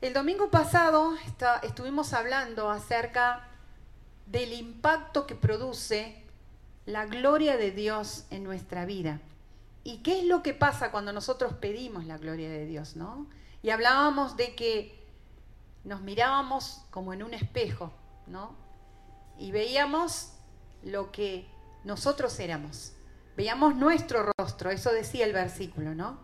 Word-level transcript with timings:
El 0.00 0.14
domingo 0.14 0.50
pasado 0.50 1.12
estuvimos 1.62 2.14
hablando 2.14 2.70
acerca 2.70 3.46
del 4.24 4.54
impacto 4.54 5.26
que 5.26 5.34
produce 5.34 6.24
la 6.86 7.04
gloria 7.04 7.58
de 7.58 7.70
Dios 7.70 8.24
en 8.30 8.42
nuestra 8.42 8.86
vida. 8.86 9.20
¿Y 9.84 9.98
qué 9.98 10.20
es 10.20 10.24
lo 10.24 10.42
que 10.42 10.54
pasa 10.54 10.90
cuando 10.90 11.12
nosotros 11.12 11.52
pedimos 11.52 12.06
la 12.06 12.16
gloria 12.16 12.48
de 12.48 12.64
Dios, 12.64 12.96
no? 12.96 13.26
Y 13.62 13.68
hablábamos 13.68 14.38
de 14.38 14.54
que 14.54 15.06
nos 15.84 16.00
mirábamos 16.00 16.80
como 16.90 17.12
en 17.12 17.22
un 17.22 17.34
espejo, 17.34 17.92
¿no? 18.26 18.54
Y 19.38 19.52
veíamos 19.52 20.32
lo 20.82 21.12
que 21.12 21.46
nosotros 21.84 22.40
éramos. 22.40 22.92
Veíamos 23.36 23.76
nuestro 23.76 24.32
rostro, 24.38 24.70
eso 24.70 24.92
decía 24.92 25.26
el 25.26 25.34
versículo, 25.34 25.94
¿no? 25.94 26.20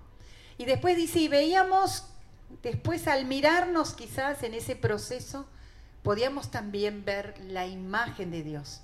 Y 0.57 0.65
después 0.65 0.97
dice, 0.97 1.19
y 1.21 1.29
veíamos 1.29 2.16
después 2.63 3.07
al 3.09 3.25
mirarnos 3.25 3.95
quizás 3.95 4.43
en 4.43 4.55
ese 4.55 4.77
proceso, 4.77 5.47
podíamos 6.03 6.51
también 6.51 7.05
ver 7.05 7.35
la 7.41 7.67
imagen 7.67 8.31
de 8.31 8.43
Dios. 8.43 8.81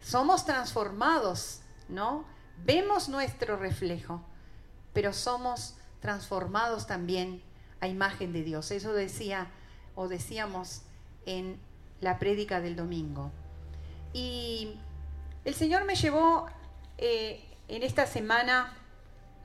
Somos 0.00 0.44
transformados, 0.44 1.60
¿no? 1.88 2.24
Vemos 2.64 3.08
nuestro 3.08 3.56
reflejo, 3.56 4.22
pero 4.92 5.12
somos 5.12 5.76
transformados 6.00 6.86
también 6.86 7.42
a 7.80 7.88
imagen 7.88 8.32
de 8.32 8.42
Dios. 8.42 8.70
Eso 8.70 8.92
decía 8.92 9.48
o 9.94 10.08
decíamos 10.08 10.82
en 11.26 11.58
la 12.00 12.18
prédica 12.18 12.60
del 12.60 12.76
domingo. 12.76 13.32
Y 14.12 14.78
el 15.44 15.54
Señor 15.54 15.84
me 15.84 15.96
llevó 15.96 16.46
eh, 16.98 17.44
en 17.68 17.82
esta 17.82 18.06
semana 18.06 18.76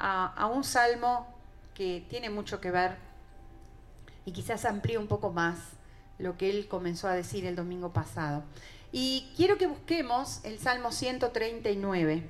a 0.02 0.46
un 0.46 0.64
salmo 0.64 1.28
que 1.74 2.06
tiene 2.10 2.30
mucho 2.30 2.62
que 2.62 2.72
ver 2.72 3.09
y 4.26 4.32
quizás 4.32 4.66
amplíe 4.66 4.98
un 4.98 5.08
poco 5.08 5.32
más 5.32 5.58
lo 6.18 6.38
que 6.38 6.50
él 6.50 6.68
comenzó 6.68 7.08
a 7.08 7.14
decir 7.14 7.46
el 7.46 7.56
domingo 7.56 7.94
pasado. 7.94 8.44
Y 8.92 9.32
quiero 9.36 9.58
que 9.58 9.68
busquemos 9.68 10.44
el 10.44 10.60
Salmo 10.60 10.92
139. 10.92 12.28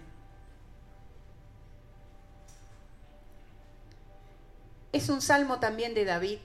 Es 4.92 5.10
un 5.10 5.22
salmo 5.22 5.60
también 5.60 5.94
de 5.94 6.06
David. 6.06 6.40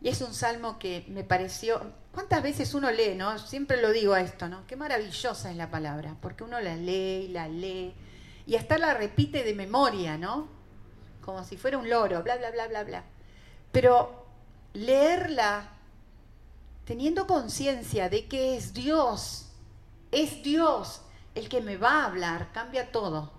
Y 0.00 0.08
es 0.08 0.20
un 0.20 0.34
salmo 0.34 0.78
que 0.78 1.04
me 1.08 1.24
pareció, 1.24 1.80
¿cuántas 2.12 2.42
veces 2.42 2.74
uno 2.74 2.90
lee, 2.90 3.14
no? 3.16 3.38
Siempre 3.38 3.80
lo 3.80 3.90
digo 3.90 4.12
a 4.12 4.20
esto, 4.20 4.48
¿no? 4.48 4.66
Qué 4.66 4.76
maravillosa 4.76 5.50
es 5.50 5.56
la 5.56 5.70
palabra, 5.70 6.16
porque 6.20 6.44
uno 6.44 6.60
la 6.60 6.76
lee 6.76 7.24
y 7.24 7.28
la 7.28 7.48
lee 7.48 7.94
y 8.46 8.54
hasta 8.54 8.78
la 8.78 8.94
repite 8.94 9.42
de 9.42 9.54
memoria, 9.54 10.16
¿no? 10.16 10.48
Como 11.26 11.44
si 11.44 11.56
fuera 11.56 11.76
un 11.76 11.90
loro, 11.90 12.22
bla, 12.22 12.36
bla, 12.36 12.52
bla, 12.52 12.68
bla, 12.68 12.84
bla. 12.84 13.04
Pero 13.72 14.24
leerla 14.72 15.68
teniendo 16.84 17.26
conciencia 17.26 18.08
de 18.08 18.26
que 18.26 18.56
es 18.56 18.72
Dios, 18.72 19.48
es 20.12 20.42
Dios 20.44 21.02
el 21.34 21.48
que 21.48 21.60
me 21.60 21.76
va 21.76 22.02
a 22.02 22.06
hablar, 22.06 22.52
cambia 22.52 22.92
todo, 22.92 23.32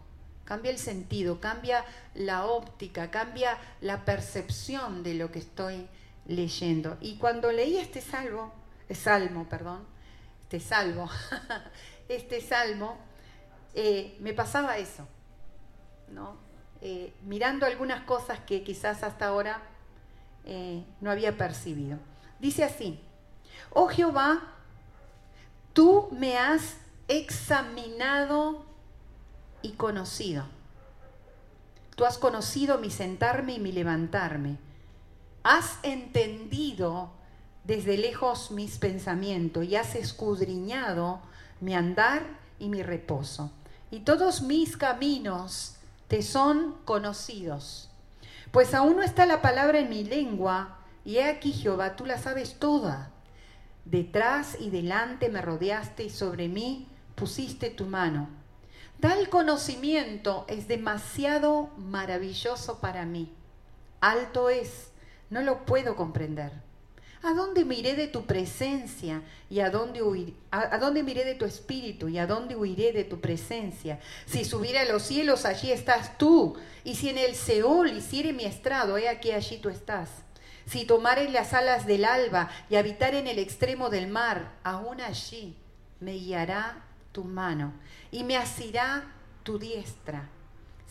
cambia 0.43 0.69
el 0.69 0.77
sentido, 0.77 1.39
cambia 1.39 1.85
la 2.13 2.45
óptica, 2.45 3.09
cambia 3.09 3.57
la 3.79 4.03
percepción 4.03 5.01
de 5.01 5.13
lo 5.13 5.31
que 5.31 5.39
estoy 5.39 5.87
leyendo. 6.27 6.97
Y 6.99 7.15
cuando 7.15 7.53
leí 7.53 7.77
este 7.77 8.01
salmo, 8.01 8.53
salmo, 8.93 9.47
perdón, 9.47 9.85
este 10.43 10.59
salmo, 10.59 11.09
este 12.09 12.41
salmo, 12.41 12.97
eh, 13.73 14.17
me 14.19 14.33
pasaba 14.33 14.77
eso, 14.77 15.07
¿no? 16.09 16.46
Eh, 16.81 17.13
mirando 17.23 17.65
algunas 17.65 18.03
cosas 18.03 18.39
que 18.39 18.63
quizás 18.63 19.03
hasta 19.03 19.27
ahora 19.27 19.61
eh, 20.45 20.83
no 21.01 21.09
había 21.09 21.35
percibido. 21.35 21.97
Dice 22.39 22.63
así, 22.63 22.99
oh 23.71 23.87
Jehová, 23.87 24.53
tú 25.73 26.07
me 26.11 26.37
has 26.37 26.77
examinado 27.07 28.65
y 29.61 29.71
conocido. 29.71 30.45
Tú 31.95 32.05
has 32.05 32.19
conocido 32.19 32.77
mi 32.77 32.91
sentarme 32.91 33.53
y 33.53 33.59
mi 33.59 33.71
levantarme. 33.71 34.57
Has 35.41 35.79
entendido 35.81 37.11
desde 37.63 37.97
lejos 37.97 38.51
mis 38.51 38.77
pensamientos 38.77 39.65
y 39.65 39.75
has 39.75 39.95
escudriñado 39.95 41.21
mi 41.59 41.73
andar 41.73 42.23
y 42.59 42.69
mi 42.69 42.83
reposo. 42.83 43.51
Y 43.89 44.01
todos 44.01 44.41
mis 44.41 44.77
caminos 44.77 45.76
te 46.07 46.21
son 46.21 46.75
conocidos. 46.85 47.89
Pues 48.51 48.73
aún 48.73 48.97
no 48.97 49.03
está 49.03 49.25
la 49.25 49.41
palabra 49.41 49.79
en 49.79 49.89
mi 49.89 50.03
lengua, 50.03 50.79
y 51.03 51.17
he 51.17 51.23
aquí, 51.23 51.53
Jehová, 51.53 51.95
tú 51.95 52.05
la 52.05 52.17
sabes 52.17 52.59
toda. 52.59 53.11
Detrás 53.85 54.57
y 54.59 54.69
delante 54.69 55.29
me 55.29 55.41
rodeaste 55.41 56.03
y 56.03 56.09
sobre 56.09 56.49
mí 56.49 56.87
pusiste 57.15 57.69
tu 57.69 57.85
mano. 57.85 58.27
Tal 58.99 59.29
conocimiento 59.29 60.45
es 60.49 60.67
demasiado 60.67 61.69
maravilloso 61.77 62.79
para 62.79 63.05
mí. 63.05 63.33
Alto 64.01 64.49
es, 64.49 64.91
no 65.29 65.41
lo 65.41 65.65
puedo 65.65 65.95
comprender. 65.95 66.66
¿A 67.23 67.33
dónde 67.33 67.65
miré 67.65 67.95
de 67.95 68.07
tu 68.07 68.25
presencia 68.25 69.23
y 69.49 69.59
a 69.59 69.71
dónde, 69.71 70.01
dónde 70.79 71.03
miré 71.03 71.25
de 71.25 71.33
tu 71.33 71.45
espíritu 71.45 72.09
y 72.09 72.19
a 72.19 72.27
dónde 72.27 72.55
huiré 72.55 72.93
de 72.93 73.03
tu 73.03 73.19
presencia? 73.19 73.99
Si 74.27 74.45
subiera 74.45 74.81
a 74.81 74.85
los 74.85 75.01
cielos, 75.03 75.45
allí 75.45 75.71
estás 75.71 76.17
tú. 76.17 76.55
Y 76.83 76.95
si 76.95 77.09
en 77.09 77.17
el 77.17 77.33
Seol 77.33 77.97
hiciere 77.97 78.33
mi 78.33 78.45
estrado, 78.45 78.97
he 78.97 79.09
aquí 79.09 79.31
allí 79.31 79.57
tú 79.57 79.69
estás. 79.69 80.09
Si 80.67 80.85
tomare 80.85 81.29
las 81.29 81.53
alas 81.53 81.87
del 81.87 82.05
alba 82.05 82.49
y 82.69 82.75
habitar 82.75 83.15
en 83.15 83.25
el 83.25 83.39
extremo 83.39 83.89
del 83.89 84.07
mar, 84.07 84.53
aún 84.63 85.01
allí 85.01 85.55
me 85.99 86.13
guiará 86.13 86.83
tu 87.13 87.23
mano 87.23 87.73
y 88.11 88.23
me 88.23 88.37
asirá 88.37 89.11
tu 89.43 89.57
diestra. 89.57 90.29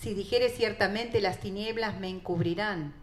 Si 0.01 0.13
dijere 0.13 0.49
ciertamente 0.49 1.21
las 1.21 1.41
tinieblas 1.41 2.01
me 2.01 2.09
encubrirán, 2.09 2.95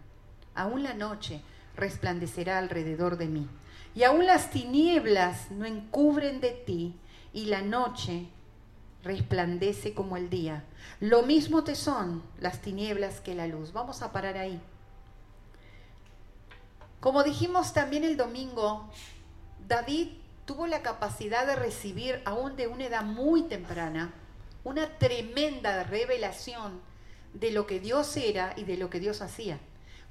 aún 0.54 0.82
la 0.82 0.94
noche 0.94 1.40
resplandecerá 1.76 2.58
alrededor 2.58 3.16
de 3.16 3.26
mí. 3.26 3.48
Y 3.94 4.02
aún 4.02 4.26
las 4.26 4.50
tinieblas 4.50 5.50
no 5.50 5.66
encubren 5.66 6.40
de 6.40 6.50
ti, 6.50 6.96
y 7.32 7.46
la 7.46 7.62
noche 7.62 8.28
resplandece 9.02 9.92
como 9.92 10.16
el 10.16 10.30
día. 10.30 10.64
Lo 11.00 11.22
mismo 11.22 11.64
te 11.64 11.74
son 11.74 12.22
las 12.40 12.62
tinieblas 12.62 13.20
que 13.20 13.34
la 13.34 13.46
luz. 13.46 13.72
Vamos 13.72 14.02
a 14.02 14.12
parar 14.12 14.38
ahí. 14.38 14.60
Como 17.00 17.22
dijimos 17.22 17.74
también 17.74 18.02
el 18.04 18.16
domingo, 18.16 18.88
David 19.68 20.08
tuvo 20.46 20.66
la 20.66 20.80
capacidad 20.80 21.46
de 21.46 21.56
recibir, 21.56 22.22
aún 22.24 22.56
de 22.56 22.66
una 22.66 22.86
edad 22.86 23.02
muy 23.02 23.42
temprana, 23.42 24.14
una 24.62 24.88
tremenda 24.98 25.84
revelación 25.84 26.80
de 27.34 27.50
lo 27.50 27.66
que 27.66 27.80
Dios 27.80 28.16
era 28.16 28.54
y 28.56 28.64
de 28.64 28.76
lo 28.76 28.88
que 28.88 29.00
Dios 29.00 29.20
hacía. 29.20 29.58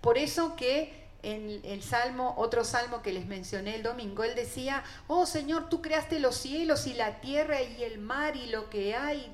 Por 0.01 0.17
eso 0.17 0.55
que 0.55 1.02
en 1.23 1.61
el 1.63 1.81
salmo, 1.81 2.35
otro 2.37 2.65
salmo 2.65 3.01
que 3.01 3.13
les 3.13 3.25
mencioné 3.25 3.75
el 3.75 3.83
domingo, 3.83 4.23
él 4.25 4.35
decía, 4.35 4.83
oh 5.07 5.25
Señor, 5.25 5.69
tú 5.69 5.81
creaste 5.81 6.19
los 6.19 6.35
cielos 6.35 6.85
y 6.85 6.93
la 6.93 7.21
tierra 7.21 7.61
y 7.61 7.81
el 7.83 7.97
mar 7.97 8.35
y 8.35 8.47
lo 8.47 8.69
que 8.69 8.93
hay. 8.93 9.31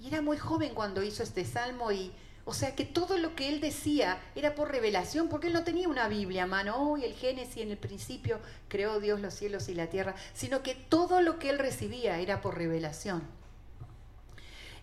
Y 0.00 0.08
era 0.08 0.22
muy 0.22 0.38
joven 0.38 0.74
cuando 0.74 1.02
hizo 1.02 1.24
este 1.24 1.44
salmo 1.44 1.90
y, 1.90 2.12
o 2.44 2.54
sea 2.54 2.76
que 2.76 2.84
todo 2.84 3.18
lo 3.18 3.34
que 3.34 3.48
él 3.48 3.60
decía 3.60 4.22
era 4.36 4.54
por 4.54 4.70
revelación, 4.70 5.28
porque 5.28 5.48
él 5.48 5.52
no 5.52 5.64
tenía 5.64 5.88
una 5.88 6.06
Biblia 6.06 6.44
a 6.44 6.46
mano, 6.46 6.76
oh, 6.76 6.96
y 6.96 7.04
el 7.04 7.14
Génesis 7.14 7.58
en 7.58 7.72
el 7.72 7.78
principio 7.78 8.38
creó 8.68 9.00
Dios 9.00 9.20
los 9.20 9.34
cielos 9.34 9.68
y 9.68 9.74
la 9.74 9.88
tierra, 9.88 10.14
sino 10.34 10.62
que 10.62 10.76
todo 10.76 11.20
lo 11.20 11.40
que 11.40 11.50
él 11.50 11.58
recibía 11.58 12.20
era 12.20 12.40
por 12.40 12.56
revelación. 12.56 13.22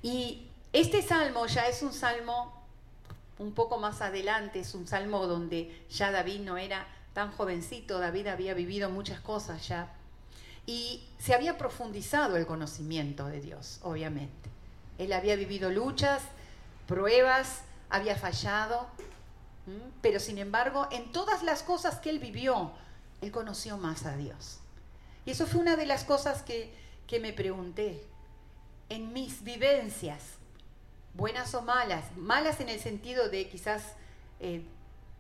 Y 0.02 0.50
este 0.74 1.02
salmo 1.02 1.46
ya 1.48 1.68
es 1.68 1.82
un 1.82 1.94
salmo 1.94 2.59
un 3.40 3.54
poco 3.54 3.80
más 3.80 4.02
adelante 4.02 4.60
es 4.60 4.76
un 4.76 4.88
salmo 4.88 5.26
donde 5.26 5.86
ya 5.90 6.12
David 6.12 6.42
no 6.42 6.58
era 6.58 6.86
tan 7.14 7.32
jovencito, 7.32 7.98
David 7.98 8.28
había 8.28 8.54
vivido 8.54 8.90
muchas 8.90 9.22
cosas 9.22 9.68
ya. 9.68 9.94
Y 10.66 11.04
se 11.18 11.34
había 11.34 11.58
profundizado 11.58 12.38
el 12.38 12.46
conocimiento 12.46 13.26
de 13.26 13.42
Dios, 13.42 13.80
obviamente. 13.82 14.50
Él 14.98 15.14
había 15.14 15.36
vivido 15.36 15.72
luchas, 15.72 16.22
pruebas, 16.86 17.62
había 17.90 18.16
fallado, 18.16 18.88
pero 20.02 20.20
sin 20.20 20.38
embargo, 20.38 20.88
en 20.92 21.12
todas 21.12 21.42
las 21.42 21.64
cosas 21.64 22.00
que 22.00 22.10
él 22.10 22.20
vivió, 22.20 22.74
él 23.22 23.32
conoció 23.32 23.78
más 23.78 24.06
a 24.06 24.16
Dios. 24.18 24.60
Y 25.26 25.32
eso 25.32 25.48
fue 25.48 25.62
una 25.62 25.76
de 25.76 25.86
las 25.86 26.04
cosas 26.04 26.44
que, 26.44 26.74
que 27.08 27.20
me 27.20 27.34
pregunté. 27.34 28.04
En 28.90 29.14
mis 29.14 29.44
vivencias, 29.44 30.39
buenas 31.14 31.54
o 31.56 31.62
malas, 31.62 32.06
malas 32.18 32.60
en 32.60 32.70
el 32.70 32.80
sentido 32.80 33.30
de 33.30 33.50
quizás 33.50 33.84
eh, 34.40 34.64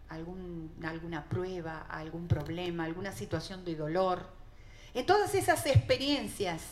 algún, 0.09 0.71
alguna 0.83 1.25
prueba, 1.25 1.85
algún 1.89 2.27
problema, 2.27 2.85
alguna 2.85 3.11
situación 3.11 3.65
de 3.65 3.75
dolor. 3.75 4.25
En 4.93 5.05
todas 5.05 5.35
esas 5.35 5.65
experiencias, 5.65 6.63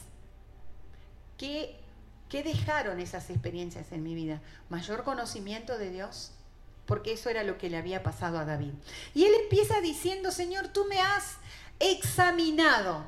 ¿qué, 1.38 1.76
¿qué 2.30 2.44
dejaron 2.44 3.00
esas 3.00 3.30
experiencias 3.30 3.92
en 3.92 4.04
mi 4.04 4.16
vida? 4.16 4.42
¿Mayor 4.70 5.04
conocimiento 5.04 5.78
de 5.78 5.92
Dios? 5.92 6.32
porque 6.88 7.14
eso 7.14 7.30
era 7.30 7.44
lo 7.44 7.58
que 7.58 7.70
le 7.70 7.78
había 7.78 8.02
pasado 8.02 8.40
a 8.40 8.46
David. 8.46 8.72
Y 9.14 9.26
él 9.26 9.34
empieza 9.44 9.82
diciendo, 9.82 10.32
Señor, 10.32 10.70
tú 10.70 10.86
me 10.86 11.00
has 11.00 11.36
examinado. 11.80 13.06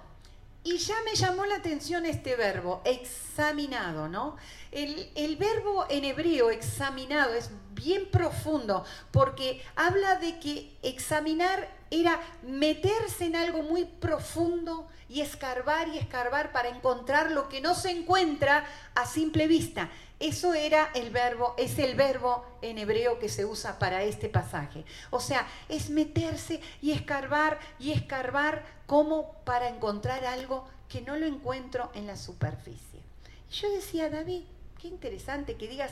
Y 0.63 0.77
ya 0.77 0.95
me 1.05 1.15
llamó 1.15 1.45
la 1.45 1.55
atención 1.55 2.05
este 2.05 2.35
verbo, 2.35 2.81
examinado, 2.83 4.09
¿no? 4.09 4.35
El, 4.71 5.36
verbo 5.38 5.86
en 5.89 6.06
hebreo, 6.06 6.51
examinado, 6.51 7.33
es 7.33 7.50
bien 7.74 8.10
profundo, 8.12 8.83
porque 9.12 9.63
habla 9.75 10.16
de 10.16 10.39
que 10.39 10.77
examinar 10.83 11.68
era 11.92 12.19
meterse 12.44 13.25
en 13.25 13.36
algo 13.36 13.63
muy 13.63 13.86
profundo 13.86 14.88
y 15.07 15.21
escarbar 15.21 15.88
y 15.88 15.98
escarbar 15.98 16.51
para 16.51 16.69
encontrar 16.69 17.31
lo 17.31 17.50
que 17.50 17.62
no 17.62 17.74
se 17.74 17.89
encuentra 17.89 18.63
a 18.94 19.07
simple 19.07 19.48
vista. 19.48 19.89
Eso 20.19 20.54
era 20.54 20.92
el 20.94 21.10
verbo, 21.10 21.56
es 21.57 21.80
el 21.80 21.95
verbo 21.95 22.45
en 22.62 22.77
hebreo 22.77 23.18
que 23.18 23.30
se 23.30 23.45
usa 23.45 23.80
para 23.80 24.04
este 24.04 24.30
pasaje. 24.30 24.86
O 25.10 25.19
sea, 25.19 25.48
es 25.69 25.89
meterse 25.89 26.60
y 26.81 26.92
escarbar 26.92 27.57
y 27.80 27.92
escarbar 27.92 28.65
como 28.86 29.33
para 29.45 29.69
encontrar 29.69 30.25
algo 30.25 30.68
que 30.89 31.01
no 31.01 31.15
lo 31.15 31.25
encuentro 31.25 31.89
en 31.95 32.06
la 32.06 32.18
superficie. 32.18 33.01
Y 33.50 33.54
yo 33.54 33.72
decía, 33.72 34.10
David, 34.10 34.44
qué 34.79 34.87
interesante 34.87 35.55
que 35.55 35.67
digas, 35.67 35.91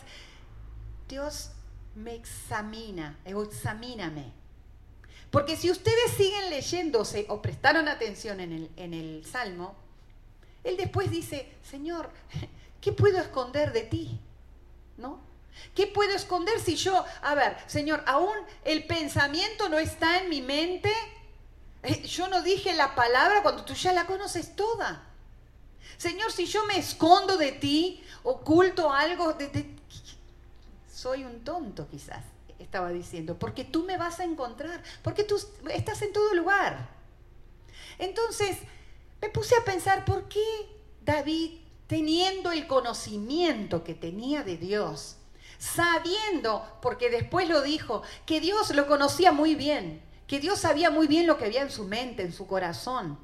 Dios 1.07 1.51
me 1.95 2.15
examina, 2.15 3.19
examíname. 3.25 4.31
Porque 5.29 5.57
si 5.57 5.69
ustedes 5.69 6.11
siguen 6.15 6.49
leyéndose 6.49 7.25
o 7.29 7.41
prestaron 7.41 7.87
atención 7.87 8.39
en 8.39 8.53
el, 8.53 8.71
en 8.77 8.93
el 8.93 9.25
Salmo, 9.25 9.75
él 10.63 10.77
después 10.77 11.11
dice, 11.11 11.53
Señor, 11.63 12.09
¿qué 12.81 12.91
puedo 12.91 13.19
esconder 13.19 13.73
de 13.73 13.81
ti? 13.81 14.19
¿No? 14.97 15.21
¿Qué 15.75 15.87
puedo 15.87 16.13
esconder 16.15 16.59
si 16.59 16.75
yo, 16.75 17.03
a 17.21 17.35
ver, 17.35 17.57
Señor, 17.67 18.03
aún 18.05 18.35
el 18.63 18.85
pensamiento 18.85 19.69
no 19.69 19.79
está 19.79 20.19
en 20.19 20.29
mi 20.29 20.41
mente? 20.41 20.91
Eh, 21.83 22.03
yo 22.03 22.27
no 22.27 22.41
dije 22.41 22.73
la 22.75 22.95
palabra 22.95 23.41
cuando 23.41 23.65
tú 23.65 23.73
ya 23.73 23.91
la 23.91 24.05
conoces 24.05 24.55
toda. 24.55 25.03
Señor, 25.97 26.31
si 26.31 26.45
yo 26.45 26.65
me 26.65 26.77
escondo 26.77 27.37
de 27.37 27.53
ti, 27.53 28.03
oculto 28.29 28.91
algo, 28.91 29.31
de, 29.33 29.73
soy 30.91 31.23
un 31.23 31.45
tonto 31.45 31.87
quizás, 31.87 32.25
estaba 32.59 32.89
diciendo, 32.89 33.39
porque 33.39 33.63
tú 33.63 33.85
me 33.85 33.95
vas 33.95 34.19
a 34.19 34.25
encontrar, 34.25 34.83
porque 35.01 35.23
tú 35.23 35.39
estás 35.73 36.01
en 36.01 36.11
todo 36.11 36.33
lugar. 36.33 36.89
Entonces, 37.97 38.57
me 39.21 39.29
puse 39.29 39.55
a 39.55 39.63
pensar, 39.63 40.03
¿por 40.03 40.27
qué 40.27 40.43
David 41.05 41.59
teniendo 41.87 42.51
el 42.51 42.67
conocimiento 42.67 43.85
que 43.85 43.93
tenía 43.93 44.43
de 44.43 44.57
Dios, 44.57 45.15
sabiendo, 45.57 46.67
porque 46.81 47.09
después 47.09 47.47
lo 47.47 47.61
dijo, 47.61 48.03
que 48.25 48.41
Dios 48.41 48.75
lo 48.75 48.87
conocía 48.87 49.31
muy 49.31 49.55
bien, 49.55 50.01
que 50.27 50.41
Dios 50.41 50.59
sabía 50.59 50.89
muy 50.89 51.07
bien 51.07 51.27
lo 51.27 51.37
que 51.37 51.45
había 51.45 51.61
en 51.61 51.71
su 51.71 51.85
mente, 51.85 52.23
en 52.23 52.33
su 52.33 52.45
corazón, 52.45 53.17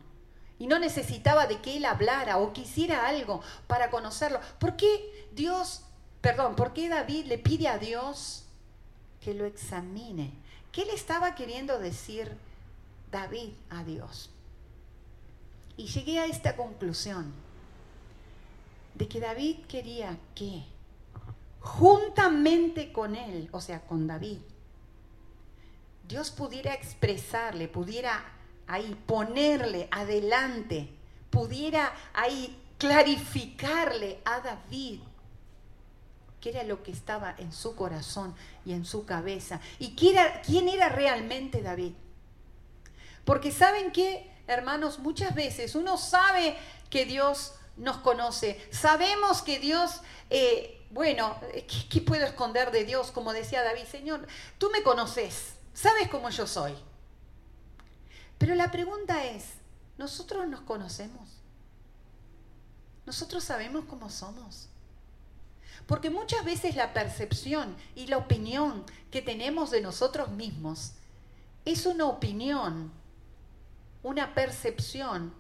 y 0.64 0.68
no 0.68 0.80
necesitaba 0.80 1.46
de 1.46 1.60
que 1.60 1.76
él 1.76 1.84
hablara 1.84 2.38
o 2.38 2.54
quisiera 2.54 3.06
algo 3.06 3.42
para 3.68 3.90
conocerlo. 3.90 4.40
¿Por 4.60 4.78
qué 4.78 5.28
Dios, 5.34 5.82
perdón, 6.22 6.56
por 6.56 6.72
qué 6.72 6.88
David 6.88 7.26
le 7.26 7.38
pide 7.38 7.68
a 7.68 7.78
Dios 7.78 8.46
que 9.20 9.34
lo 9.34 9.44
examine? 9.46 10.32
¿Qué 10.72 10.86
le 10.86 10.94
estaba 10.94 11.36
queriendo 11.36 11.80
decir 11.80 12.32
David 13.12 13.50
a 13.72 13.84
Dios? 13.84 14.30
Y 15.76 15.88
llegué 15.88 16.20
a 16.20 16.28
esta 16.28 16.56
conclusión 16.56 17.34
de 18.96 19.10
que 19.10 19.20
David 19.20 19.66
quería 19.68 20.18
que 20.34 20.64
juntamente 21.60 22.94
con 22.94 23.18
él, 23.18 23.50
o 23.52 23.60
sea, 23.60 23.82
con 23.82 24.08
David, 24.08 24.40
Dios 26.08 26.32
pudiera 26.32 26.74
expresarle, 26.74 27.68
pudiera 27.68 28.24
ahí 28.68 28.96
ponerle 29.06 29.88
adelante, 29.92 30.90
pudiera 31.30 31.94
ahí 32.14 32.60
clarificarle 32.78 34.20
a 34.26 34.42
David 34.42 35.00
qué 36.42 36.50
era 36.50 36.64
lo 36.64 36.84
que 36.84 36.92
estaba 36.92 37.34
en 37.38 37.54
su 37.54 37.76
corazón 37.76 38.36
y 38.66 38.74
en 38.74 38.84
su 38.86 39.06
cabeza 39.06 39.62
y 39.80 39.96
quién 39.96 40.68
era, 40.68 40.90
realmente 40.90 41.62
David. 41.62 41.94
Porque 43.24 43.52
saben 43.52 43.94
que, 43.94 44.30
hermanos, 44.48 45.00
muchas 45.00 45.34
veces 45.34 45.76
uno 45.76 45.98
sabe 45.98 46.58
que 46.90 47.06
Dios 47.06 47.54
nos 47.78 47.98
conoce. 47.98 48.62
Sabemos 48.72 49.42
que 49.42 49.60
Dios, 49.60 50.02
eh, 50.30 50.86
bueno, 50.92 51.38
¿qué, 51.90 52.02
puedo 52.02 52.26
esconder 52.26 52.72
de 52.72 52.84
Dios? 52.84 53.12
Como 53.12 53.32
decía 53.32 53.64
David, 53.64 53.86
Señor, 53.90 54.28
tú 54.58 54.70
me 54.70 54.84
conoces, 54.84 55.54
sabes 55.74 56.10
cómo 56.10 56.30
yo 56.30 56.46
soy. 56.46 56.76
Pero 58.38 58.56
la 58.56 58.72
pregunta 58.72 59.26
es, 59.26 59.54
¿nosotros 59.98 60.48
nos 60.48 60.62
conocemos? 60.62 61.42
¿Nosotros 63.06 63.44
sabemos 63.44 63.86
cómo 63.86 64.10
somos? 64.10 64.70
Porque 65.88 66.10
muchas 66.10 66.46
veces 66.46 66.76
la 66.76 66.94
percepción 66.94 67.76
y 67.96 68.08
la 68.08 68.18
opinión 68.18 68.86
que 69.12 69.22
tenemos 69.22 69.72
de 69.72 69.82
nosotros 69.82 70.30
mismos 70.30 70.94
es 71.66 71.86
una 71.86 72.06
opinión, 72.06 72.92
una 74.02 74.34
percepción 74.34 75.34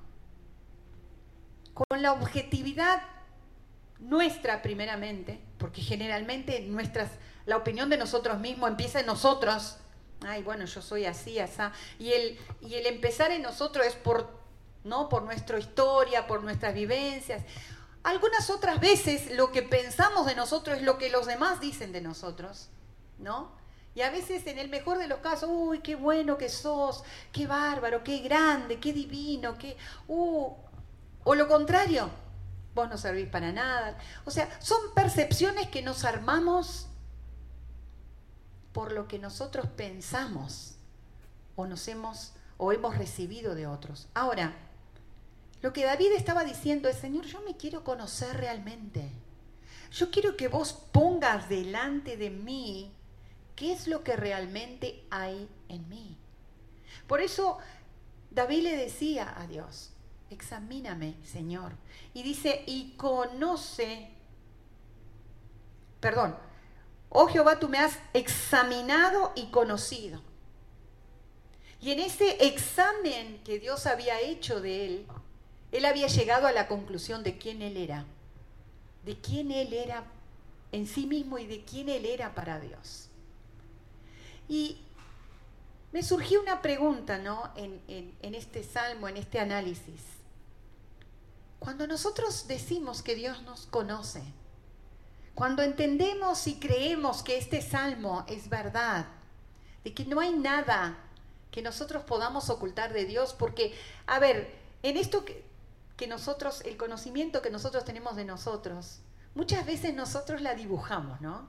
con 1.74 2.02
la 2.02 2.14
objetividad 2.14 3.02
nuestra 4.00 4.62
primeramente, 4.62 5.40
porque 5.58 5.82
generalmente 5.82 6.62
nuestras, 6.62 7.12
la 7.46 7.58
opinión 7.58 7.90
de 7.90 7.98
nosotros 7.98 8.40
mismos 8.40 8.70
empieza 8.70 9.00
en 9.00 9.06
nosotros. 9.06 9.78
Ay, 10.26 10.44
bueno, 10.44 10.66
yo 10.66 10.82
soy 10.82 11.06
así, 11.06 11.40
así. 11.40 11.62
Y 12.00 12.12
el, 12.12 12.40
y 12.62 12.76
el 12.76 12.86
empezar 12.86 13.32
en 13.32 13.42
nosotros 13.42 13.86
es 13.86 13.96
por, 13.96 14.30
¿no? 14.84 15.10
por 15.10 15.24
nuestra 15.24 15.60
historia, 15.60 16.28
por 16.28 16.44
nuestras 16.44 16.74
vivencias. 16.74 17.44
Algunas 18.04 18.50
otras 18.50 18.80
veces 18.80 19.32
lo 19.32 19.52
que 19.52 19.62
pensamos 19.62 20.26
de 20.26 20.36
nosotros 20.36 20.78
es 20.78 20.84
lo 20.84 20.98
que 20.98 21.10
los 21.10 21.26
demás 21.26 21.60
dicen 21.60 21.92
de 21.92 22.02
nosotros, 22.02 22.70
¿no? 23.18 23.52
Y 23.96 24.02
a 24.02 24.10
veces 24.10 24.46
en 24.48 24.58
el 24.58 24.70
mejor 24.70 24.98
de 24.98 25.08
los 25.08 25.20
casos, 25.20 25.50
uy, 25.52 25.80
qué 25.80 25.96
bueno 25.96 26.38
que 26.38 26.50
sos, 26.50 27.04
qué 27.32 27.46
bárbaro, 27.46 28.04
qué 28.04 28.20
grande, 28.20 28.80
qué 28.80 28.92
divino, 28.92 29.58
qué... 29.58 29.78
Uh, 30.08 30.52
o 31.24 31.36
lo 31.36 31.48
contrario, 31.48 32.10
vos 32.74 32.90
no 32.90 32.98
servís 32.98 33.30
para 33.30 33.52
nada. 33.52 33.98
O 34.26 34.32
sea, 34.32 34.50
son 34.60 34.94
percepciones 34.96 35.70
que 35.70 35.82
nos 35.82 36.04
armamos 36.06 36.88
por 38.74 38.92
lo 38.92 39.08
que 39.08 39.20
nosotros 39.20 39.68
pensamos 39.68 40.76
o 41.56 41.68
nos 41.68 41.88
hemos 41.88 42.34
o 42.58 42.72
hemos 42.72 42.98
recibido 42.98 43.56
de 43.56 43.68
otros. 43.68 44.08
Ahora, 44.14 44.54
lo 45.62 45.74
que 45.74 45.86
David 45.86 46.12
estaba 46.16 46.44
diciendo 46.44 46.90
es, 46.90 46.98
Señor, 46.98 47.26
yo 47.26 47.42
me 47.42 47.56
quiero 47.56 47.84
conocer 47.84 48.38
realmente. 48.38 49.10
Yo 49.92 50.12
quiero 50.12 50.36
que 50.36 50.48
vos 50.48 50.74
pongas 50.74 51.50
delante 51.50 52.18
de 52.18 52.30
mí 52.30 52.92
qué 53.56 53.72
es 53.72 53.88
lo 53.88 54.04
que 54.04 54.16
realmente 54.16 55.06
hay 55.10 55.48
en 55.70 55.88
mí. 55.88 56.18
Por 57.08 57.22
eso 57.22 57.60
David 58.32 58.64
le 58.64 58.76
decía 58.76 59.34
a 59.38 59.48
Dios, 59.48 59.92
examíname, 60.30 61.16
Señor. 61.24 61.74
Y 62.14 62.24
dice, 62.24 62.64
y 62.66 62.94
conoce, 62.98 64.10
perdón, 66.00 66.36
oh 67.14 67.28
Jehová, 67.28 67.60
tú 67.60 67.70
me 67.70 67.78
has 67.78 68.00
examinado 68.14 69.32
y 69.36 69.46
conocido. 69.52 70.20
Y 71.80 71.92
en 71.92 72.00
ese 72.00 72.48
examen 72.48 73.40
que 73.46 73.60
Dios 73.60 73.86
había 73.86 74.20
hecho 74.20 74.60
de 74.62 74.86
él, 74.86 75.08
él 75.72 75.86
había 75.86 76.08
llegado 76.08 76.48
a 76.48 76.52
la 76.52 76.68
conclusión 76.68 77.24
de 77.24 77.38
quién 77.38 77.62
él 77.62 77.78
era, 77.78 78.06
de 79.06 79.16
quién 79.20 79.52
él 79.52 79.74
era 79.74 80.04
en 80.72 80.88
sí 80.88 81.06
mismo 81.06 81.38
y 81.38 81.46
de 81.46 81.64
quién 81.64 81.88
él 81.90 82.06
era 82.06 82.34
para 82.34 82.60
Dios. 82.60 83.10
Y 84.50 84.80
me 85.92 86.02
surgió 86.02 86.42
una 86.42 86.64
pregunta, 86.64 87.20
¿no? 87.20 87.52
En, 87.56 87.82
en 87.88 88.36
este 88.36 88.64
salmo, 88.64 89.08
en 89.08 89.18
este 89.18 89.40
análisis. 89.40 90.02
Cuando 91.60 91.86
nosotros 91.86 92.48
decimos 92.48 93.04
que 93.04 93.14
Dios 93.14 93.44
nos 93.44 93.68
conoce, 93.68 94.24
cuando 95.36 95.64
entendemos 95.64 96.48
y 96.48 96.60
creemos 96.60 97.24
que 97.24 97.38
este 97.38 97.62
salmo 97.62 98.24
es 98.28 98.50
verdad, 98.50 99.08
de 99.84 99.94
que 99.94 100.06
no 100.06 100.20
hay 100.20 100.34
nada 100.34 100.98
que 101.52 101.62
nosotros 101.62 102.04
podamos 102.04 102.50
ocultar 102.50 102.94
de 102.94 103.06
Dios, 103.06 103.34
porque, 103.34 103.76
a 104.08 104.20
ver, 104.20 104.54
en 104.84 104.98
esto 104.98 105.26
que, 105.26 105.44
nosotros, 106.08 106.62
el 106.66 106.76
conocimiento 106.76 107.42
que 107.42 107.50
nosotros 107.50 107.86
tenemos 107.86 108.18
de 108.18 108.26
nosotros, 108.26 109.00
muchas 109.36 109.66
veces 109.66 109.94
nosotros 109.94 110.42
la 110.42 110.54
dibujamos, 110.54 111.22
¿no? 111.22 111.48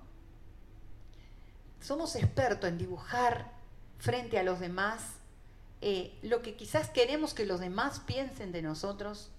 Somos 1.80 2.14
expertos 2.14 2.70
en 2.70 2.78
dibujar 2.78 3.50
frente 3.98 4.38
a 4.38 4.44
los 4.44 4.60
demás 4.60 5.02
eh, 5.80 6.16
lo 6.22 6.40
que 6.40 6.54
quizás 6.54 6.88
queremos 6.88 7.34
que 7.34 7.46
los 7.46 7.58
demás 7.58 7.98
piensen 8.06 8.52
de 8.52 8.62
nosotros, 8.62 9.30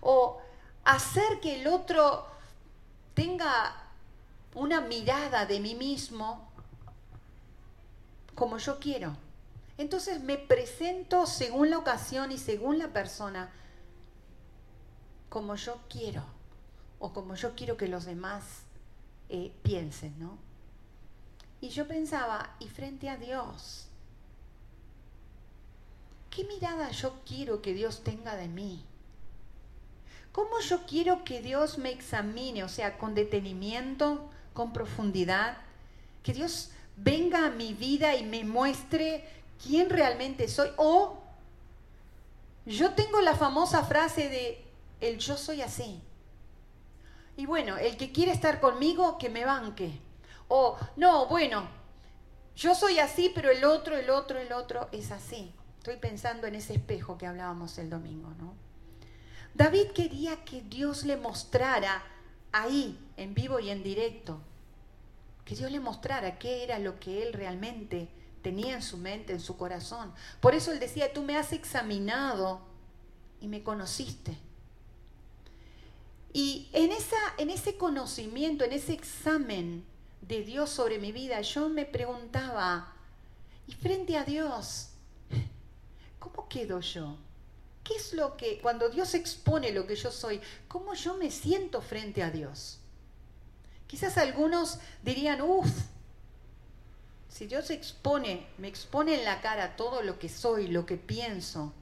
o 0.00 0.40
hacer 0.84 1.40
que 1.40 1.60
el 1.60 1.66
otro 1.66 2.26
tenga 3.12 3.76
una 4.54 4.80
mirada 4.80 5.46
de 5.46 5.60
mí 5.60 5.74
mismo 5.74 6.48
como 8.34 8.58
yo 8.58 8.78
quiero. 8.78 9.16
Entonces 9.78 10.22
me 10.22 10.38
presento 10.38 11.26
según 11.26 11.70
la 11.70 11.78
ocasión 11.78 12.32
y 12.32 12.38
según 12.38 12.78
la 12.78 12.88
persona, 12.88 13.50
como 15.28 15.54
yo 15.56 15.80
quiero, 15.88 16.24
o 16.98 17.12
como 17.12 17.34
yo 17.34 17.54
quiero 17.54 17.76
que 17.76 17.88
los 17.88 18.04
demás 18.04 18.44
eh, 19.28 19.52
piensen, 19.62 20.18
¿no? 20.18 20.38
Y 21.60 21.70
yo 21.70 21.86
pensaba, 21.86 22.54
y 22.58 22.68
frente 22.68 23.08
a 23.08 23.16
Dios, 23.16 23.86
¿qué 26.30 26.44
mirada 26.44 26.90
yo 26.90 27.20
quiero 27.24 27.62
que 27.62 27.72
Dios 27.72 28.02
tenga 28.02 28.36
de 28.36 28.48
mí? 28.48 28.84
¿Cómo 30.32 30.60
yo 30.60 30.84
quiero 30.86 31.24
que 31.24 31.40
Dios 31.40 31.78
me 31.78 31.90
examine? 31.90 32.64
O 32.64 32.68
sea, 32.68 32.98
con 32.98 33.14
detenimiento, 33.14 34.30
con 34.52 34.72
profundidad. 34.72 35.58
Que 36.22 36.32
Dios 36.32 36.70
venga 36.96 37.46
a 37.46 37.50
mi 37.50 37.74
vida 37.74 38.14
y 38.14 38.24
me 38.24 38.44
muestre 38.44 39.24
quién 39.62 39.90
realmente 39.90 40.48
soy. 40.48 40.70
O 40.76 41.22
yo 42.66 42.92
tengo 42.92 43.20
la 43.20 43.34
famosa 43.34 43.84
frase 43.84 44.28
de 44.28 44.64
el 45.00 45.18
yo 45.18 45.36
soy 45.36 45.62
así. 45.62 46.00
Y 47.36 47.46
bueno, 47.46 47.76
el 47.76 47.96
que 47.96 48.12
quiere 48.12 48.32
estar 48.32 48.60
conmigo, 48.60 49.18
que 49.18 49.30
me 49.30 49.44
banque. 49.44 49.98
O 50.48 50.76
no, 50.96 51.26
bueno, 51.26 51.66
yo 52.54 52.74
soy 52.74 52.98
así, 52.98 53.32
pero 53.34 53.50
el 53.50 53.64
otro, 53.64 53.96
el 53.96 54.10
otro, 54.10 54.38
el 54.38 54.52
otro 54.52 54.88
es 54.92 55.10
así. 55.10 55.52
Estoy 55.78 55.96
pensando 55.96 56.46
en 56.46 56.54
ese 56.54 56.74
espejo 56.74 57.18
que 57.18 57.26
hablábamos 57.26 57.78
el 57.78 57.90
domingo, 57.90 58.28
¿no? 58.38 58.54
David 59.54 59.88
quería 59.94 60.44
que 60.44 60.60
Dios 60.62 61.04
le 61.04 61.16
mostrara 61.16 62.02
ahí, 62.52 62.98
en 63.22 63.34
vivo 63.34 63.60
y 63.60 63.70
en 63.70 63.82
directo, 63.82 64.40
que 65.44 65.56
Dios 65.56 65.70
le 65.70 65.80
mostrara 65.80 66.38
qué 66.38 66.62
era 66.62 66.78
lo 66.78 67.00
que 67.00 67.22
él 67.22 67.32
realmente 67.32 68.08
tenía 68.42 68.74
en 68.74 68.82
su 68.82 68.96
mente, 68.96 69.32
en 69.32 69.40
su 69.40 69.56
corazón. 69.56 70.12
Por 70.40 70.54
eso 70.54 70.72
él 70.72 70.80
decía, 70.80 71.12
tú 71.12 71.22
me 71.22 71.36
has 71.36 71.52
examinado 71.52 72.60
y 73.40 73.48
me 73.48 73.62
conociste. 73.62 74.36
Y 76.32 76.68
en, 76.72 76.92
esa, 76.92 77.16
en 77.38 77.50
ese 77.50 77.76
conocimiento, 77.76 78.64
en 78.64 78.72
ese 78.72 78.92
examen 78.92 79.84
de 80.22 80.42
Dios 80.42 80.70
sobre 80.70 80.98
mi 80.98 81.12
vida, 81.12 81.40
yo 81.40 81.68
me 81.68 81.84
preguntaba, 81.84 82.94
y 83.66 83.72
frente 83.72 84.16
a 84.16 84.24
Dios, 84.24 84.88
¿cómo 86.18 86.48
quedo 86.48 86.80
yo? 86.80 87.16
¿Qué 87.84 87.94
es 87.94 88.12
lo 88.12 88.36
que, 88.36 88.60
cuando 88.60 88.88
Dios 88.88 89.14
expone 89.14 89.72
lo 89.72 89.86
que 89.86 89.96
yo 89.96 90.10
soy, 90.10 90.40
cómo 90.68 90.94
yo 90.94 91.16
me 91.16 91.30
siento 91.30 91.82
frente 91.82 92.22
a 92.22 92.30
Dios? 92.30 92.78
Quizás 93.92 94.16
algunos 94.16 94.78
dirían, 95.02 95.42
uff, 95.42 95.68
si 97.28 97.46
Dios 97.46 97.68
expone, 97.68 98.46
me 98.56 98.66
expone 98.66 99.16
en 99.16 99.26
la 99.26 99.42
cara 99.42 99.76
todo 99.76 100.02
lo 100.02 100.18
que 100.18 100.30
soy, 100.30 100.68
lo 100.68 100.86
que 100.86 100.96
pienso, 100.96 101.74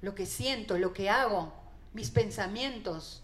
lo 0.00 0.14
que 0.14 0.24
siento, 0.24 0.78
lo 0.78 0.94
que 0.94 1.10
hago, 1.10 1.52
mis 1.92 2.08
pensamientos, 2.08 3.22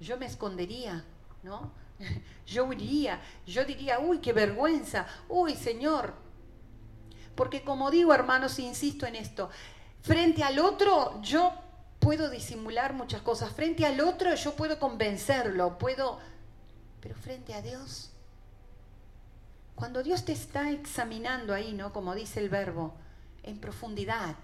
yo 0.00 0.18
me 0.18 0.26
escondería, 0.26 1.04
¿no? 1.44 1.70
Yo 2.48 2.64
huiría, 2.64 3.20
yo 3.46 3.64
diría, 3.64 4.00
uy, 4.00 4.18
qué 4.18 4.32
vergüenza, 4.32 5.06
uy, 5.28 5.54
Señor. 5.54 6.12
Porque 7.36 7.62
como 7.62 7.92
digo, 7.92 8.12
hermanos, 8.12 8.58
insisto 8.58 9.06
en 9.06 9.14
esto, 9.14 9.48
Frente 10.02 10.42
al 10.42 10.58
otro 10.58 11.20
yo 11.22 11.52
puedo 12.02 12.28
disimular 12.28 12.92
muchas 12.92 13.22
cosas. 13.22 13.52
Frente 13.52 13.86
al 13.86 14.00
otro 14.00 14.34
yo 14.34 14.54
puedo 14.54 14.78
convencerlo, 14.78 15.78
puedo... 15.78 16.18
Pero 17.00 17.14
frente 17.14 17.54
a 17.54 17.62
Dios, 17.62 18.10
cuando 19.74 20.02
Dios 20.02 20.24
te 20.24 20.32
está 20.32 20.70
examinando 20.70 21.54
ahí, 21.54 21.72
¿no? 21.72 21.92
Como 21.92 22.14
dice 22.14 22.40
el 22.40 22.48
verbo, 22.48 22.94
en 23.42 23.58
profundidad, 23.58 24.36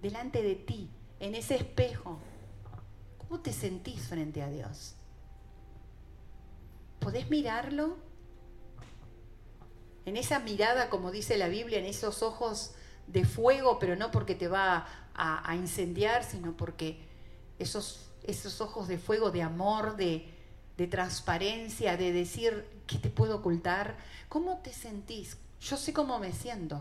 delante 0.00 0.42
de 0.42 0.54
ti, 0.54 0.90
en 1.18 1.34
ese 1.34 1.56
espejo, 1.56 2.18
¿cómo 3.18 3.40
te 3.40 3.52
sentís 3.52 4.06
frente 4.06 4.42
a 4.42 4.48
Dios? 4.48 4.94
¿Podés 7.00 7.28
mirarlo? 7.30 7.96
En 10.04 10.16
esa 10.16 10.38
mirada, 10.38 10.88
como 10.88 11.10
dice 11.10 11.36
la 11.36 11.48
Biblia, 11.48 11.78
en 11.78 11.84
esos 11.84 12.22
ojos 12.22 12.72
de 13.06 13.24
fuego, 13.24 13.78
pero 13.78 13.96
no 13.96 14.10
porque 14.10 14.34
te 14.34 14.48
va 14.48 14.86
a, 15.18 15.54
incendiar, 15.56 16.24
sino 16.24 16.56
porque 16.56 16.98
esos, 17.58 18.06
esos 18.22 18.60
ojos 18.60 18.86
de 18.86 18.98
fuego, 18.98 19.30
de 19.30 19.42
amor, 19.42 19.96
de, 19.96 20.28
de 20.76 20.86
transparencia, 20.86 21.96
de 21.96 22.12
decir, 22.12 22.64
¿qué 22.86 22.98
te 22.98 23.10
puedo 23.10 23.36
ocultar? 23.36 23.96
¿Cómo 24.28 24.58
te 24.58 24.72
sentís? 24.72 25.36
Yo 25.60 25.76
sé 25.76 25.92
cómo 25.92 26.18
me 26.18 26.32
siento. 26.32 26.80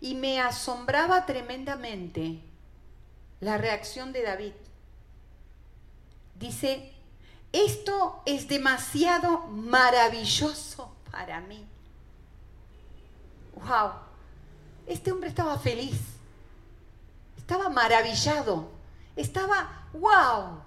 Y 0.00 0.16
me 0.16 0.40
asombraba 0.40 1.24
tremendamente 1.26 2.40
la 3.40 3.56
reacción 3.56 4.12
de 4.12 4.22
David. 4.22 4.52
Dice, 6.34 6.92
esto 7.52 8.20
es 8.26 8.48
demasiado 8.48 9.46
maravilloso 9.46 10.92
para 11.12 11.40
mí. 11.40 11.64
¡Wow! 13.54 13.92
Este 14.86 15.12
hombre 15.12 15.28
estaba 15.28 15.58
feliz, 15.58 15.98
estaba 17.44 17.68
maravillado, 17.68 18.70
estaba, 19.16 19.86
wow, 19.92 20.62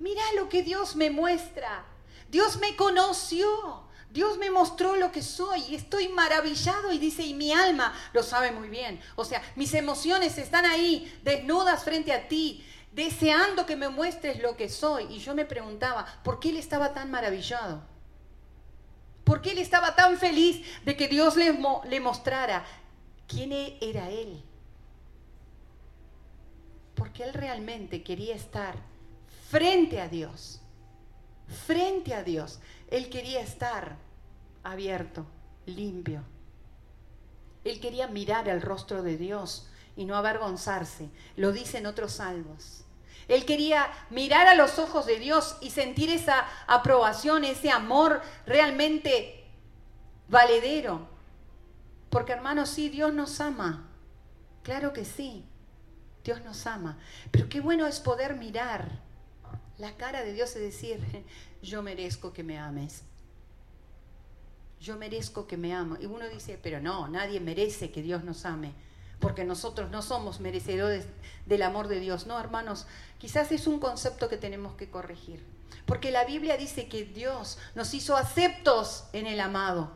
mira 0.00 0.20
lo 0.34 0.48
que 0.48 0.64
Dios 0.64 0.96
me 0.96 1.10
muestra. 1.10 1.84
Dios 2.28 2.56
me 2.56 2.74
conoció, 2.74 3.84
Dios 4.10 4.36
me 4.36 4.50
mostró 4.50 4.96
lo 4.96 5.12
que 5.12 5.22
soy 5.22 5.76
estoy 5.76 6.08
maravillado 6.08 6.90
y 6.90 6.98
dice, 6.98 7.22
y 7.22 7.34
mi 7.34 7.52
alma 7.52 7.94
lo 8.12 8.24
sabe 8.24 8.50
muy 8.50 8.68
bien. 8.68 9.00
O 9.14 9.24
sea, 9.24 9.40
mis 9.54 9.74
emociones 9.74 10.38
están 10.38 10.66
ahí, 10.66 11.20
desnudas 11.22 11.84
frente 11.84 12.12
a 12.12 12.26
ti, 12.26 12.66
deseando 12.90 13.64
que 13.64 13.76
me 13.76 13.88
muestres 13.88 14.42
lo 14.42 14.56
que 14.56 14.68
soy. 14.68 15.04
Y 15.04 15.20
yo 15.20 15.36
me 15.36 15.44
preguntaba, 15.44 16.04
¿por 16.24 16.40
qué 16.40 16.48
él 16.48 16.56
estaba 16.56 16.92
tan 16.92 17.12
maravillado? 17.12 17.80
¿Por 19.22 19.40
qué 19.40 19.52
él 19.52 19.58
estaba 19.58 19.94
tan 19.94 20.18
feliz 20.18 20.66
de 20.84 20.96
que 20.96 21.06
Dios 21.06 21.36
le, 21.36 21.56
le 21.84 22.00
mostrara 22.00 22.64
quién 23.28 23.52
e-, 23.52 23.78
era 23.80 24.10
él. 24.10 24.42
Porque 27.02 27.24
él 27.24 27.34
realmente 27.34 28.04
quería 28.04 28.36
estar 28.36 28.76
frente 29.50 30.00
a 30.00 30.06
Dios, 30.06 30.60
frente 31.66 32.14
a 32.14 32.22
Dios. 32.22 32.60
Él 32.92 33.10
quería 33.10 33.40
estar 33.40 33.96
abierto, 34.62 35.26
limpio. 35.66 36.22
Él 37.64 37.80
quería 37.80 38.06
mirar 38.06 38.48
el 38.48 38.62
rostro 38.62 39.02
de 39.02 39.16
Dios 39.16 39.68
y 39.96 40.04
no 40.04 40.14
avergonzarse. 40.14 41.10
Lo 41.34 41.50
dicen 41.50 41.86
otros 41.86 42.12
salvos. 42.12 42.84
Él 43.26 43.46
quería 43.46 43.90
mirar 44.10 44.46
a 44.46 44.54
los 44.54 44.78
ojos 44.78 45.04
de 45.04 45.18
Dios 45.18 45.56
y 45.60 45.70
sentir 45.70 46.08
esa 46.08 46.46
aprobación, 46.68 47.42
ese 47.42 47.72
amor 47.72 48.22
realmente 48.46 49.44
valedero. 50.28 51.08
Porque 52.10 52.30
hermanos, 52.30 52.68
sí, 52.68 52.90
Dios 52.90 53.12
nos 53.12 53.40
ama. 53.40 53.88
Claro 54.62 54.92
que 54.92 55.04
sí, 55.04 55.44
Dios 56.24 56.42
nos 56.44 56.66
ama. 56.66 56.98
Pero 57.30 57.48
qué 57.48 57.60
bueno 57.60 57.86
es 57.86 58.00
poder 58.00 58.36
mirar 58.36 58.88
la 59.78 59.96
cara 59.96 60.22
de 60.22 60.32
Dios 60.32 60.54
y 60.56 60.60
decir, 60.60 61.00
yo 61.62 61.82
merezco 61.82 62.32
que 62.32 62.42
me 62.42 62.58
ames. 62.58 63.02
Yo 64.80 64.96
merezco 64.96 65.46
que 65.46 65.56
me 65.56 65.74
amo. 65.74 65.96
Y 66.00 66.06
uno 66.06 66.28
dice, 66.28 66.58
pero 66.62 66.80
no, 66.80 67.08
nadie 67.08 67.40
merece 67.40 67.90
que 67.90 68.02
Dios 68.02 68.24
nos 68.24 68.44
ame, 68.44 68.72
porque 69.20 69.44
nosotros 69.44 69.90
no 69.90 70.02
somos 70.02 70.40
merecedores 70.40 71.06
del 71.46 71.62
amor 71.62 71.88
de 71.88 72.00
Dios. 72.00 72.26
No, 72.26 72.38
hermanos, 72.38 72.86
quizás 73.18 73.52
es 73.52 73.66
un 73.66 73.78
concepto 73.78 74.28
que 74.28 74.36
tenemos 74.36 74.74
que 74.74 74.90
corregir. 74.90 75.44
Porque 75.86 76.10
la 76.10 76.24
Biblia 76.24 76.56
dice 76.56 76.88
que 76.88 77.04
Dios 77.04 77.58
nos 77.74 77.94
hizo 77.94 78.16
aceptos 78.16 79.04
en 79.12 79.26
el 79.26 79.40
amado. 79.40 79.90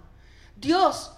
Dios 0.56 1.12